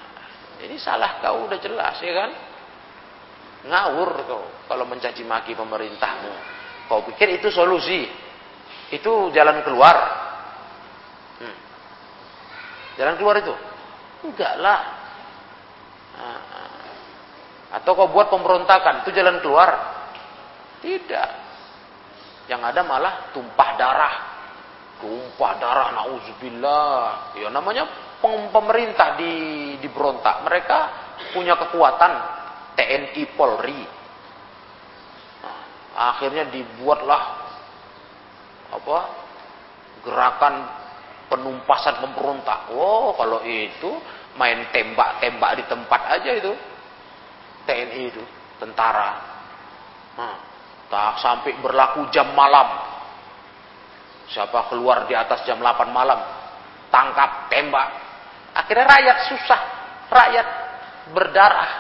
ini 0.66 0.76
salah 0.76 1.24
kau 1.24 1.48
udah 1.48 1.56
jelas 1.56 1.96
ya 2.04 2.12
kan? 2.12 2.30
Ngawur 3.64 4.10
kau 4.28 4.44
kalau 4.68 4.84
mencaci 4.84 5.24
maki 5.24 5.56
pemerintahmu. 5.56 6.32
Kau 6.92 7.00
pikir 7.08 7.40
itu 7.40 7.48
solusi? 7.48 8.04
Itu 8.92 9.32
jalan 9.32 9.64
keluar? 9.64 9.96
Hmm. 11.40 11.56
Jalan 13.00 13.14
keluar 13.18 13.40
itu? 13.40 13.54
Enggak 14.26 14.54
lah. 14.60 14.80
Nah, 16.16 16.40
atau 17.66 17.90
kau 17.98 18.08
buat 18.14 18.30
pemberontakan, 18.30 19.02
itu 19.02 19.10
jalan 19.10 19.42
keluar? 19.42 19.70
Tidak. 20.80 21.30
Yang 22.46 22.62
ada 22.62 22.80
malah 22.86 23.14
tumpah 23.34 23.70
darah. 23.74 24.14
Tumpah 25.02 25.52
darah, 25.58 25.88
nauzubillah. 25.98 27.34
Ya 27.36 27.50
namanya 27.50 27.90
pemerintah 28.54 29.18
di 29.18 29.32
diberontak. 29.82 30.46
Mereka 30.46 30.78
punya 31.34 31.58
kekuatan 31.58 32.12
TNI 32.78 33.22
Polri. 33.34 33.82
Nah, 35.42 35.58
akhirnya 36.14 36.46
dibuatlah 36.48 37.22
apa 38.66 38.98
gerakan 40.06 40.54
penumpasan 41.26 41.98
pemberontak. 41.98 42.70
Oh, 42.70 43.10
kalau 43.18 43.42
itu 43.42 43.90
main 44.38 44.70
tembak-tembak 44.70 45.50
di 45.58 45.64
tempat 45.66 46.00
aja 46.14 46.30
itu. 46.30 46.54
TNI 47.66 48.00
itu, 48.08 48.22
tentara. 48.62 49.10
Nah, 50.16 50.36
tak 50.88 51.20
sampai 51.20 51.58
berlaku 51.60 52.08
jam 52.14 52.32
malam. 52.32 52.94
Siapa 54.30 54.70
keluar 54.72 55.06
di 55.06 55.14
atas 55.14 55.46
jam 55.46 55.58
8 55.58 55.90
malam, 55.90 56.18
tangkap, 56.90 57.46
tembak. 57.50 57.88
Akhirnya 58.56 58.86
rakyat 58.88 59.18
susah, 59.30 59.60
rakyat 60.10 60.46
berdarah. 61.14 61.70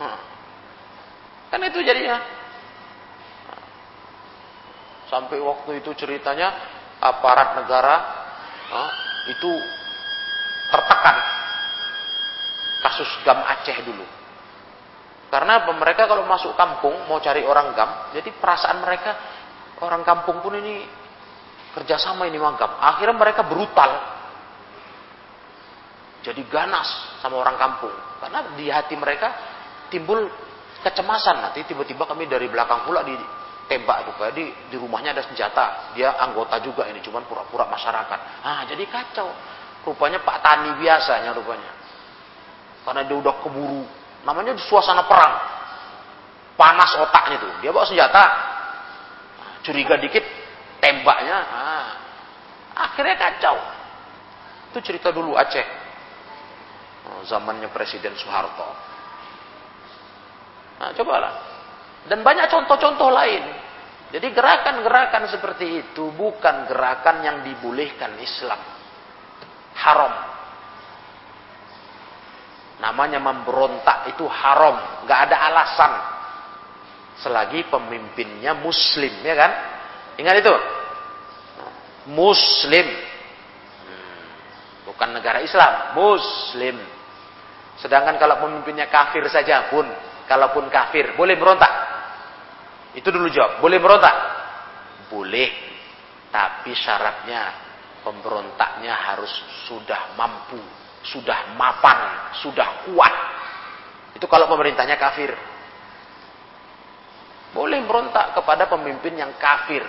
Hmm. 0.00 0.18
Kan 1.54 1.62
itu 1.62 1.78
jadinya. 1.86 2.18
Sampai 5.06 5.38
waktu 5.38 5.78
itu 5.78 5.94
ceritanya 5.94 6.50
aparat 6.98 7.62
negara 7.62 7.96
huh, 8.72 8.90
itu 9.30 9.52
tertekan 10.72 11.16
kasus 12.82 13.10
GAM 13.22 13.38
Aceh 13.38 13.78
dulu. 13.86 14.02
Karena 15.32 15.66
mereka 15.74 16.06
kalau 16.06 16.24
masuk 16.24 16.54
kampung 16.54 17.06
mau 17.10 17.18
cari 17.18 17.42
orang 17.42 17.74
GAM, 17.74 17.90
jadi 18.14 18.30
perasaan 18.38 18.80
mereka 18.84 19.10
orang 19.82 20.06
kampung 20.06 20.38
pun 20.44 20.54
ini 20.54 20.86
kerjasama 21.74 22.30
ini 22.30 22.38
sama 22.38 22.54
GAM. 22.54 22.72
Akhirnya 22.78 23.16
mereka 23.16 23.42
brutal. 23.42 23.90
Jadi 26.24 26.40
ganas 26.48 26.88
sama 27.20 27.36
orang 27.36 27.58
kampung. 27.60 27.92
Karena 28.22 28.54
di 28.56 28.70
hati 28.72 28.94
mereka 28.96 29.28
timbul 29.92 30.24
kecemasan. 30.80 31.50
Nanti 31.50 31.66
tiba-tiba 31.68 32.08
kami 32.08 32.24
dari 32.30 32.48
belakang 32.48 32.88
pula 32.88 33.04
di, 33.04 33.12
tembak 33.66 34.04
tuh 34.04 34.14
di 34.36 34.52
di 34.68 34.76
rumahnya 34.76 35.16
ada 35.16 35.22
senjata 35.24 35.96
dia 35.96 36.12
anggota 36.20 36.60
juga 36.60 36.84
ini 36.88 37.00
cuman 37.00 37.24
pura-pura 37.24 37.64
masyarakat 37.68 38.44
ah 38.44 38.60
jadi 38.68 38.84
kacau 38.88 39.28
rupanya 39.88 40.20
Pak 40.20 40.38
Tani 40.44 40.70
biasanya 40.80 41.32
rupanya 41.32 41.72
karena 42.84 43.02
dia 43.08 43.16
udah 43.16 43.34
keburu 43.40 43.84
namanya 44.24 44.56
suasana 44.58 45.04
perang. 45.06 45.34
Panas 46.54 46.90
otaknya 46.98 47.36
tuh. 47.40 47.52
Dia 47.60 47.70
bawa 47.70 47.86
senjata. 47.86 48.24
Curiga 49.64 49.96
dikit 49.96 50.22
tembaknya. 50.80 51.38
Ah, 51.50 51.88
akhirnya 52.74 53.16
kacau. 53.16 53.56
Itu 54.74 54.78
cerita 54.82 55.14
dulu 55.14 55.38
Aceh. 55.38 55.66
Oh, 57.04 57.20
zamannya 57.28 57.68
Presiden 57.70 58.16
Soeharto. 58.16 58.68
Nah 60.80 60.90
cobalah. 60.96 61.34
Dan 62.08 62.20
banyak 62.20 62.48
contoh-contoh 62.52 63.08
lain. 63.08 63.44
Jadi 64.14 64.30
gerakan-gerakan 64.30 65.26
seperti 65.26 65.82
itu 65.82 66.12
bukan 66.14 66.70
gerakan 66.70 67.24
yang 67.24 67.36
dibolehkan 67.42 68.14
Islam. 68.22 68.60
Haram. 69.74 70.33
Namanya 72.82 73.22
memberontak 73.22 74.10
itu 74.14 74.26
haram. 74.26 75.06
Gak 75.06 75.30
ada 75.30 75.36
alasan. 75.50 75.92
Selagi 77.22 77.70
pemimpinnya 77.70 78.58
muslim, 78.58 79.12
ya 79.22 79.34
kan? 79.38 79.50
Ingat 80.18 80.34
itu. 80.42 80.54
Muslim. 82.10 82.86
Bukan 84.84 85.08
negara 85.14 85.40
Islam. 85.40 85.94
Muslim. 85.94 86.76
Sedangkan 87.78 88.18
kalau 88.18 88.42
pemimpinnya 88.42 88.90
kafir 88.90 89.22
saja 89.30 89.70
pun. 89.70 89.86
Kalaupun 90.26 90.66
kafir. 90.68 91.14
Boleh 91.14 91.38
berontak. 91.38 91.72
Itu 92.94 93.10
dulu 93.10 93.30
jawab. 93.30 93.62
Boleh 93.62 93.78
berontak? 93.78 94.16
Boleh. 95.10 95.50
Tapi 96.34 96.74
syaratnya 96.74 97.64
pemberontaknya 98.04 98.92
harus 98.92 99.32
sudah 99.64 100.12
mampu, 100.18 100.60
sudah 101.04 101.54
mapan, 101.60 102.32
sudah 102.40 102.88
kuat. 102.88 103.14
Itu 104.16 104.24
kalau 104.24 104.48
pemerintahnya 104.48 104.96
kafir. 104.96 105.30
Boleh 107.54 107.84
berontak 107.86 108.34
kepada 108.34 108.66
pemimpin 108.66 109.14
yang 109.14 109.36
kafir. 109.38 109.84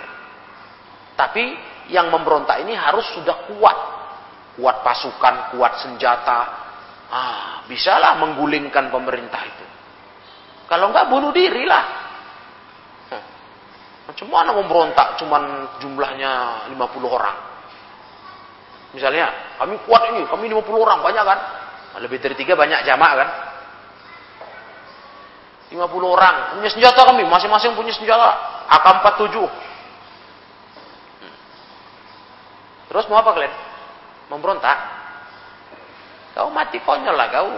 Tapi 1.16 1.56
yang 1.90 2.12
memberontak 2.12 2.62
ini 2.62 2.76
harus 2.76 3.08
sudah 3.16 3.48
kuat. 3.48 3.78
Kuat 4.60 4.76
pasukan, 4.84 5.56
kuat 5.56 5.72
senjata. 5.82 6.40
Ah, 7.10 7.64
bisalah 7.66 8.20
menggulingkan 8.20 8.92
pemerintah 8.92 9.40
itu. 9.46 9.66
Kalau 10.66 10.90
enggak 10.90 11.08
bunuh 11.10 11.30
diri 11.30 11.64
lah. 11.64 12.06
Macam 14.06 14.30
mana 14.30 14.54
memberontak 14.54 15.18
cuman 15.18 15.42
jumlahnya 15.82 16.32
50 16.70 17.10
orang? 17.10 17.36
Misalnya, 18.94 19.26
kami 19.56 19.76
kuat 19.88 20.02
ini, 20.12 20.22
kami 20.28 20.48
50 20.52 20.84
orang, 20.84 21.00
banyak 21.00 21.24
kan? 21.24 21.38
Nah, 21.96 22.00
lebih 22.04 22.20
dari 22.20 22.36
tiga 22.36 22.56
banyak 22.56 22.84
jamak 22.84 23.12
kan? 23.16 23.28
50 25.72 25.82
orang, 26.06 26.34
punya 26.56 26.70
senjata 26.70 27.00
kami, 27.08 27.26
masing-masing 27.26 27.74
punya 27.74 27.90
senjata. 27.90 28.54
AK-47. 28.66 29.36
Hmm. 29.38 31.34
Terus 32.90 33.04
mau 33.10 33.18
apa 33.22 33.30
kalian? 33.34 33.54
Memberontak? 34.30 34.78
Kau 36.34 36.50
mati 36.52 36.82
konyol 36.82 37.16
lah 37.16 37.28
kau. 37.32 37.48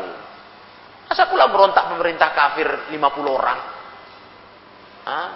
Masa 1.09 1.25
pula 1.27 1.49
berontak 1.49 1.89
pemerintah 1.89 2.31
kafir 2.37 2.69
50 2.93 3.01
orang? 3.27 3.59
Hah? 5.09 5.29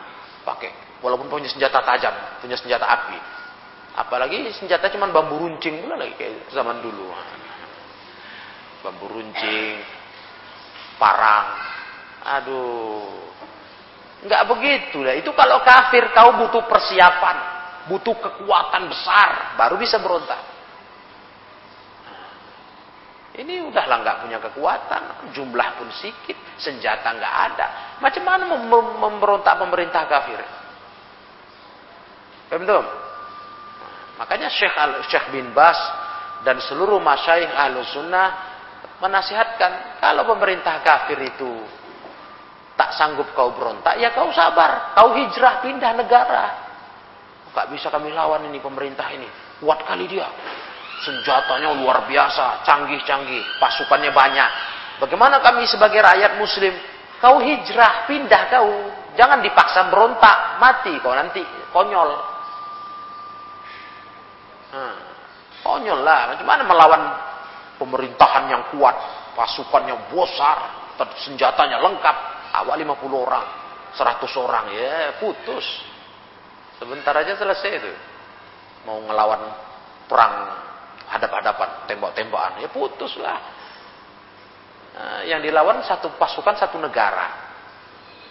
Pakai 0.45 0.83
Walaupun 1.03 1.27
punya 1.27 1.51
senjata 1.51 1.83
tajam, 1.83 2.15
punya 2.39 2.55
senjata 2.55 2.87
api. 2.87 3.19
Apalagi 3.93 4.41
senjata 4.57 4.89
cuma 4.89 5.13
bambu 5.13 5.37
runcing 5.37 5.85
pula 5.85 6.01
lagi 6.01 6.17
kayak 6.17 6.49
zaman 6.49 6.81
dulu. 6.81 7.13
Bambu 8.81 9.05
runcing, 9.05 9.85
parang. 10.97 11.47
Aduh. 12.41 13.21
Enggak 14.25 14.43
begitu 14.49 15.05
lah. 15.05 15.13
Itu 15.19 15.37
kalau 15.37 15.61
kafir 15.61 16.09
kau 16.17 16.41
butuh 16.41 16.65
persiapan, 16.65 17.37
butuh 17.91 18.17
kekuatan 18.17 18.89
besar 18.89 19.59
baru 19.61 19.77
bisa 19.77 20.01
berontak. 20.01 20.41
Ini 23.33 23.65
udahlah 23.65 23.97
nggak 24.05 24.19
punya 24.25 24.39
kekuatan, 24.45 25.33
jumlah 25.33 25.69
pun 25.81 25.89
sedikit, 25.97 26.37
senjata 26.61 27.17
nggak 27.17 27.35
ada. 27.53 27.67
Macam 28.05 28.23
mana 28.29 28.45
memberontak 29.01 29.57
pemerintah 29.57 30.05
kafir? 30.05 30.37
Paham 32.53 32.69
Makanya 34.23 34.47
Syekh, 34.55 34.71
Al 34.79 35.03
Syekh 35.11 35.35
bin 35.35 35.51
Bas 35.51 35.75
dan 36.47 36.63
seluruh 36.63 37.03
masyayikh 37.03 37.51
ahlu 37.51 37.83
sunnah 37.91 38.55
menasihatkan 39.03 39.99
kalau 39.99 40.23
pemerintah 40.31 40.79
kafir 40.87 41.19
itu 41.27 41.51
tak 42.79 42.95
sanggup 42.95 43.27
kau 43.35 43.51
berontak, 43.51 43.99
ya 43.99 44.15
kau 44.15 44.31
sabar, 44.31 44.95
kau 44.95 45.11
hijrah 45.19 45.59
pindah 45.59 45.93
negara. 45.99 46.45
Gak 47.51 47.69
bisa 47.69 47.91
kami 47.91 48.15
lawan 48.15 48.47
ini 48.47 48.63
pemerintah 48.63 49.11
ini, 49.13 49.27
kuat 49.61 49.85
kali 49.85 50.09
dia, 50.09 50.25
senjatanya 51.05 51.75
luar 51.83 52.09
biasa, 52.09 52.65
canggih-canggih, 52.65 53.61
pasukannya 53.61 54.15
banyak. 54.15 54.51
Bagaimana 55.03 55.43
kami 55.43 55.67
sebagai 55.69 55.99
rakyat 56.01 56.39
muslim, 56.39 56.73
kau 57.19 57.43
hijrah, 57.43 58.07
pindah 58.09 58.43
kau, 58.49 58.71
jangan 59.19 59.43
dipaksa 59.45 59.91
berontak, 59.93 60.63
mati 60.63 60.95
kau 61.03 61.13
nanti 61.13 61.43
konyol. 61.75 62.32
Hmm. 64.73 64.97
Konyol 65.63 66.01
lah. 66.01 66.35
Macam 66.43 66.67
melawan 66.67 67.03
pemerintahan 67.77 68.45
yang 68.49 68.63
kuat. 68.73 68.97
Pasukannya 69.37 70.11
besar. 70.11 70.59
Senjatanya 71.23 71.79
lengkap. 71.85 72.17
Awal 72.65 72.81
50 72.81 73.13
orang. 73.13 73.47
100 73.95 74.43
orang. 74.43 74.65
Ya 74.73 75.17
putus. 75.21 75.65
Sebentar 76.81 77.13
aja 77.15 77.37
selesai 77.37 77.71
itu. 77.79 77.93
Mau 78.89 78.99
ngelawan 79.05 79.53
perang 80.09 80.35
hadap-hadapan. 81.13 81.87
Tembak-tembakan. 81.87 82.65
Ya 82.65 82.69
putus 82.73 83.15
lah. 83.21 83.39
Nah, 84.93 85.21
yang 85.25 85.41
dilawan 85.41 85.81
satu 85.85 86.13
pasukan 86.21 86.57
satu 86.57 86.77
negara. 86.77 87.53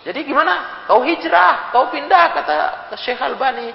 Jadi 0.01 0.25
gimana? 0.25 0.85
Kau 0.89 1.05
hijrah, 1.05 1.69
kau 1.69 1.93
pindah 1.93 2.25
kata 2.33 2.53
Syekh 2.97 3.21
Albani. 3.21 3.69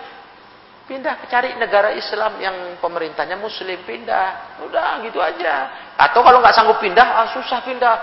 Pindah 0.87 1.27
cari 1.27 1.59
negara 1.59 1.91
Islam 1.99 2.39
yang 2.39 2.79
pemerintahnya 2.79 3.35
muslim, 3.35 3.83
pindah. 3.83 4.63
Udah 4.63 5.03
gitu 5.03 5.19
aja. 5.19 5.67
Atau 5.99 6.23
kalau 6.23 6.39
nggak 6.39 6.55
sanggup 6.55 6.79
pindah, 6.79 7.03
ah, 7.03 7.29
susah 7.35 7.59
pindah. 7.67 7.97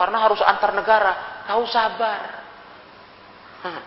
Karena 0.00 0.24
harus 0.24 0.40
antar 0.40 0.72
negara. 0.72 1.44
Kau 1.44 1.68
sabar. 1.68 2.40
Hah. 3.60 3.82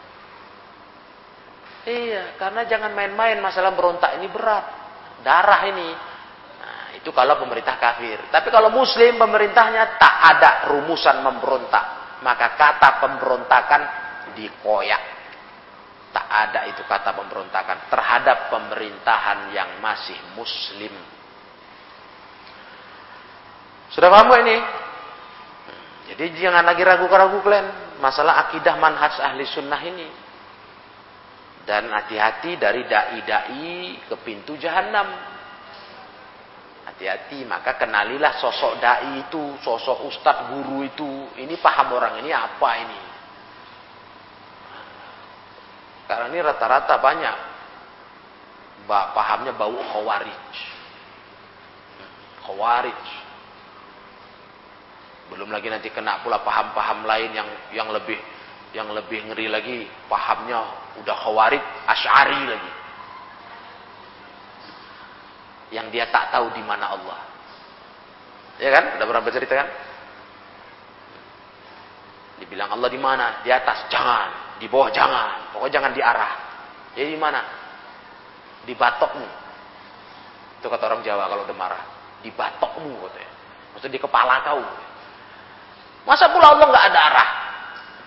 Iya, 1.89 2.37
karena 2.37 2.61
jangan 2.69 2.93
main-main 2.93 3.41
masalah 3.41 3.73
berontak 3.73 4.21
ini 4.21 4.29
berat. 4.29 4.65
Darah 5.25 5.65
ini. 5.73 5.89
Nah, 6.61 6.93
itu 6.93 7.09
kalau 7.09 7.41
pemerintah 7.41 7.81
kafir. 7.81 8.21
Tapi 8.29 8.53
kalau 8.53 8.69
muslim 8.69 9.17
pemerintahnya 9.17 9.97
tak 9.97 10.15
ada 10.29 10.51
rumusan 10.69 11.25
memberontak. 11.25 11.85
Maka 12.21 12.53
kata 12.53 13.01
pemberontakan 13.01 13.81
dikoyak 14.37 15.12
Tak 16.13 16.27
ada 16.29 16.69
itu 16.69 16.85
kata 16.85 17.09
pemberontakan 17.17 17.89
terhadap 17.89 18.53
pemerintahan 18.53 19.49
yang 19.49 19.81
masih 19.81 20.15
muslim. 20.37 20.93
Sudah 23.89 24.13
paham 24.13 24.29
gak 24.29 24.41
ini? 24.45 24.57
Jadi 26.13 26.37
jangan 26.37 26.61
lagi 26.61 26.85
ragu-ragu 26.85 27.41
kalian 27.41 27.97
masalah 27.97 28.45
akidah 28.45 28.77
manhaj 28.77 29.17
ahli 29.17 29.41
sunnah 29.49 29.81
ini. 29.81 30.07
Dan 31.63 31.89
hati-hati 31.89 32.59
dari 32.61 32.85
dai-dai 32.85 34.03
ke 34.05 34.15
pintu 34.21 34.53
jahanam. 34.59 35.07
Hati-hati, 36.83 37.47
maka 37.47 37.79
kenalilah 37.79 38.37
sosok 38.37 38.77
dai 38.83 39.23
itu, 39.23 39.57
sosok 39.63 40.05
ustadz 40.11 40.51
guru 40.51 40.83
itu. 40.83 41.09
Ini 41.39 41.55
paham 41.57 41.95
orang 41.95 42.21
ini 42.21 42.35
apa 42.35 42.69
ini? 42.83 43.12
Sekarang 46.03 46.35
ini 46.35 46.43
rata-rata 46.43 46.99
banyak 46.99 47.37
pahamnya 48.87 49.55
bau 49.55 49.71
khawarij. 49.71 50.43
Khawarij. 52.43 53.03
Belum 55.31 55.49
lagi 55.49 55.71
nanti 55.71 55.87
kena 55.89 56.19
pula 56.21 56.43
paham-paham 56.43 57.07
lain 57.07 57.31
yang 57.31 57.49
yang 57.71 57.87
lebih 57.89 58.19
yang 58.75 58.91
lebih 58.91 59.31
ngeri 59.31 59.47
lagi 59.47 59.87
pahamnya 60.11 60.59
udah 60.99 61.15
khawarij 61.23 61.63
asy'ari 61.87 62.41
lagi. 62.51 62.71
Yang 65.73 65.87
dia 65.95 66.05
tak 66.11 66.35
tahu 66.35 66.51
di 66.53 66.61
mana 66.61 66.91
Allah. 66.91 67.19
Ya 68.61 68.69
kan? 68.69 68.99
Udah 68.99 69.05
pernah 69.09 69.23
bercerita 69.25 69.53
kan? 69.57 69.69
Dibilang 72.43 72.69
Allah 72.77 72.89
di 72.91 72.99
mana? 73.01 73.41
Di 73.41 73.49
atas. 73.49 73.89
Jangan 73.89 74.42
di 74.63 74.71
bawah 74.71 74.87
jangan, 74.95 75.51
pokoknya 75.51 75.75
jangan 75.75 75.91
diarah. 75.91 76.31
Jadi 76.95 77.11
di 77.11 77.19
mana? 77.19 77.43
Di 78.63 78.71
batokmu. 78.71 79.27
Itu 80.63 80.71
kata 80.71 80.87
orang 80.87 81.03
Jawa 81.03 81.27
kalau 81.27 81.43
udah 81.43 81.57
marah. 81.59 81.83
Di 82.23 82.31
batokmu 82.31 82.95
katanya. 83.03 83.31
Maksudnya 83.75 83.91
di 83.91 83.99
kepala 83.99 84.39
kau. 84.47 84.63
Masa 86.07 86.31
pula 86.31 86.55
Allah 86.55 86.63
nggak 86.71 86.85
ada 86.95 86.99
arah? 87.11 87.29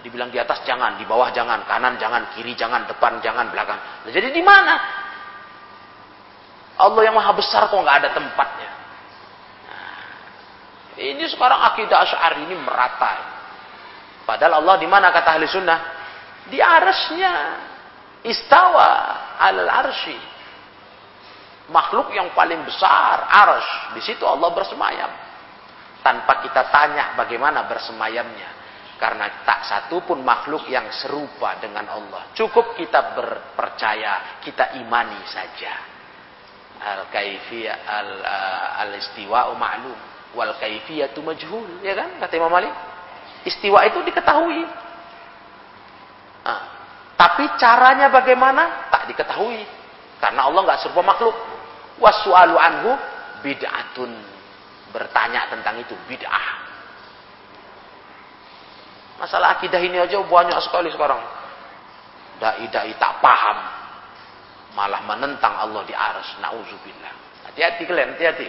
Dibilang 0.00 0.32
di 0.32 0.40
atas 0.40 0.64
jangan, 0.64 0.96
di 0.96 1.04
bawah 1.04 1.28
jangan, 1.36 1.68
kanan 1.68 2.00
jangan, 2.00 2.32
kiri 2.32 2.56
jangan, 2.56 2.88
depan 2.88 3.20
jangan, 3.20 3.52
belakang. 3.52 3.76
Nah, 3.76 4.08
jadi 4.08 4.32
di 4.32 4.40
mana? 4.40 4.80
Allah 6.80 7.02
yang 7.04 7.20
maha 7.20 7.36
besar 7.36 7.68
kok 7.68 7.76
nggak 7.76 7.98
ada 8.00 8.16
tempatnya. 8.16 8.70
Nah, 9.68 11.04
ini 11.04 11.24
sekarang 11.28 11.60
akidah 11.68 12.00
Asy'ari 12.00 12.48
ini 12.48 12.56
merata. 12.56 13.12
Padahal 14.24 14.64
Allah 14.64 14.80
di 14.80 14.88
mana 14.88 15.12
kata 15.12 15.36
ahli 15.36 15.44
sunnah? 15.44 15.95
Di 16.50 16.58
arasnya. 16.62 17.34
Istawa 18.26 18.90
al 19.38 19.62
arshi. 19.62 20.18
Makhluk 21.70 22.14
yang 22.14 22.30
paling 22.34 22.62
besar, 22.62 23.26
arsh. 23.26 23.98
Di 23.98 24.02
situ 24.02 24.22
Allah 24.26 24.50
bersemayam. 24.54 25.10
Tanpa 26.02 26.42
kita 26.42 26.70
tanya 26.70 27.18
bagaimana 27.18 27.66
bersemayamnya. 27.66 28.54
Karena 28.96 29.44
tak 29.44 29.66
satu 29.66 30.00
pun 30.06 30.24
makhluk 30.24 30.66
yang 30.72 30.88
serupa 30.94 31.58
dengan 31.60 31.84
Allah. 31.90 32.32
Cukup 32.32 32.78
kita 32.78 33.12
berpercaya, 33.12 34.40
kita 34.40 34.78
imani 34.78 35.20
saja. 35.28 35.74
Al-kaifiyah 36.76 37.76
al-istiwa'u 38.86 39.52
ma'lum. 39.58 39.98
Wal 40.32 40.54
kaifiyatu 40.56 41.20
majhul. 41.20 41.82
Ya 41.84 41.92
kan? 41.92 42.16
Kata 42.22 42.32
Imam 42.40 42.52
Malik. 42.52 42.72
Istiwa 43.44 43.84
itu 43.84 44.00
diketahui. 44.06 44.85
Nah, 46.46 46.60
tapi 47.18 47.50
caranya 47.58 48.06
bagaimana? 48.06 48.86
Tak 48.94 49.10
diketahui. 49.10 49.66
Karena 50.22 50.46
Allah 50.46 50.62
nggak 50.62 50.80
serupa 50.86 51.02
makhluk. 51.02 51.34
Wasu'alu 51.98 52.54
anhu 52.54 52.94
bid'atun. 53.42 54.14
Bertanya 54.94 55.50
tentang 55.50 55.82
itu 55.82 55.98
bid'ah. 56.06 56.48
Masalah 59.16 59.58
akidah 59.58 59.80
ini 59.82 59.98
aja 59.98 60.22
banyak 60.22 60.60
sekali 60.62 60.92
sekarang. 60.94 61.18
Dai-dai 62.38 62.94
tak 63.00 63.18
paham. 63.18 63.58
Malah 64.76 65.02
menentang 65.08 65.56
Allah 65.56 65.82
di 65.88 65.96
aras. 65.96 66.36
Na'udzubillah. 66.38 67.12
Hati-hati 67.48 67.82
kalian, 67.88 68.12
hati-hati. 68.14 68.48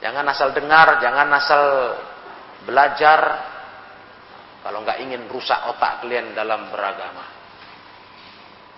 Jangan 0.00 0.24
asal 0.30 0.54
dengar, 0.54 1.02
jangan 1.02 1.28
asal 1.34 1.64
belajar. 2.62 3.51
Kalau 4.62 4.78
nggak 4.86 4.98
ingin 5.02 5.26
rusak 5.26 5.58
otak 5.74 6.06
kalian 6.06 6.38
dalam 6.38 6.70
beragama. 6.70 7.26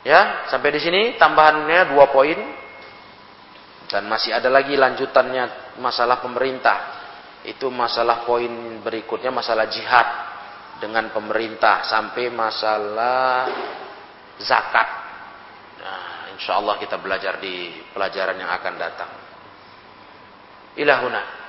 Ya, 0.04 0.48
sampai 0.52 0.72
di 0.72 0.80
sini 0.80 1.00
tambahannya 1.20 1.92
dua 1.92 2.08
poin. 2.08 2.40
Dan 3.84 4.08
masih 4.08 4.32
ada 4.32 4.48
lagi 4.48 4.74
lanjutannya 4.74 5.76
masalah 5.78 6.24
pemerintah. 6.24 7.04
Itu 7.44 7.68
masalah 7.68 8.24
poin 8.24 8.80
berikutnya 8.80 9.28
masalah 9.28 9.68
jihad 9.68 10.08
dengan 10.80 11.12
pemerintah 11.12 11.84
sampai 11.84 12.32
masalah 12.32 13.44
zakat. 14.40 14.88
Nah, 15.84 16.32
insya 16.32 16.56
Allah 16.56 16.80
kita 16.80 16.96
belajar 16.96 17.36
di 17.38 17.76
pelajaran 17.92 18.40
yang 18.40 18.48
akan 18.48 18.74
datang. 18.80 19.10
Ilahuna. 20.80 21.43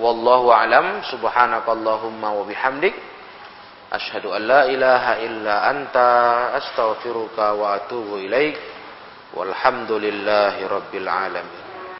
Wallahu 0.00 0.50
alam. 0.50 1.04
Subhanakallahumma 1.10 2.34
wa 2.34 2.44
bihamdik. 2.48 2.94
Asyhadu 3.88 4.34
an 4.36 4.42
la 4.44 4.62
ilaha 4.68 5.12
illa 5.24 5.54
anta 5.70 6.10
astaghfiruka 6.58 7.56
wa 7.56 7.78
atubu 7.78 8.20
ilaik. 8.20 8.56
Walhamdulillahi 9.36 10.64
rabbil 10.66 11.08
alamin 11.08 11.67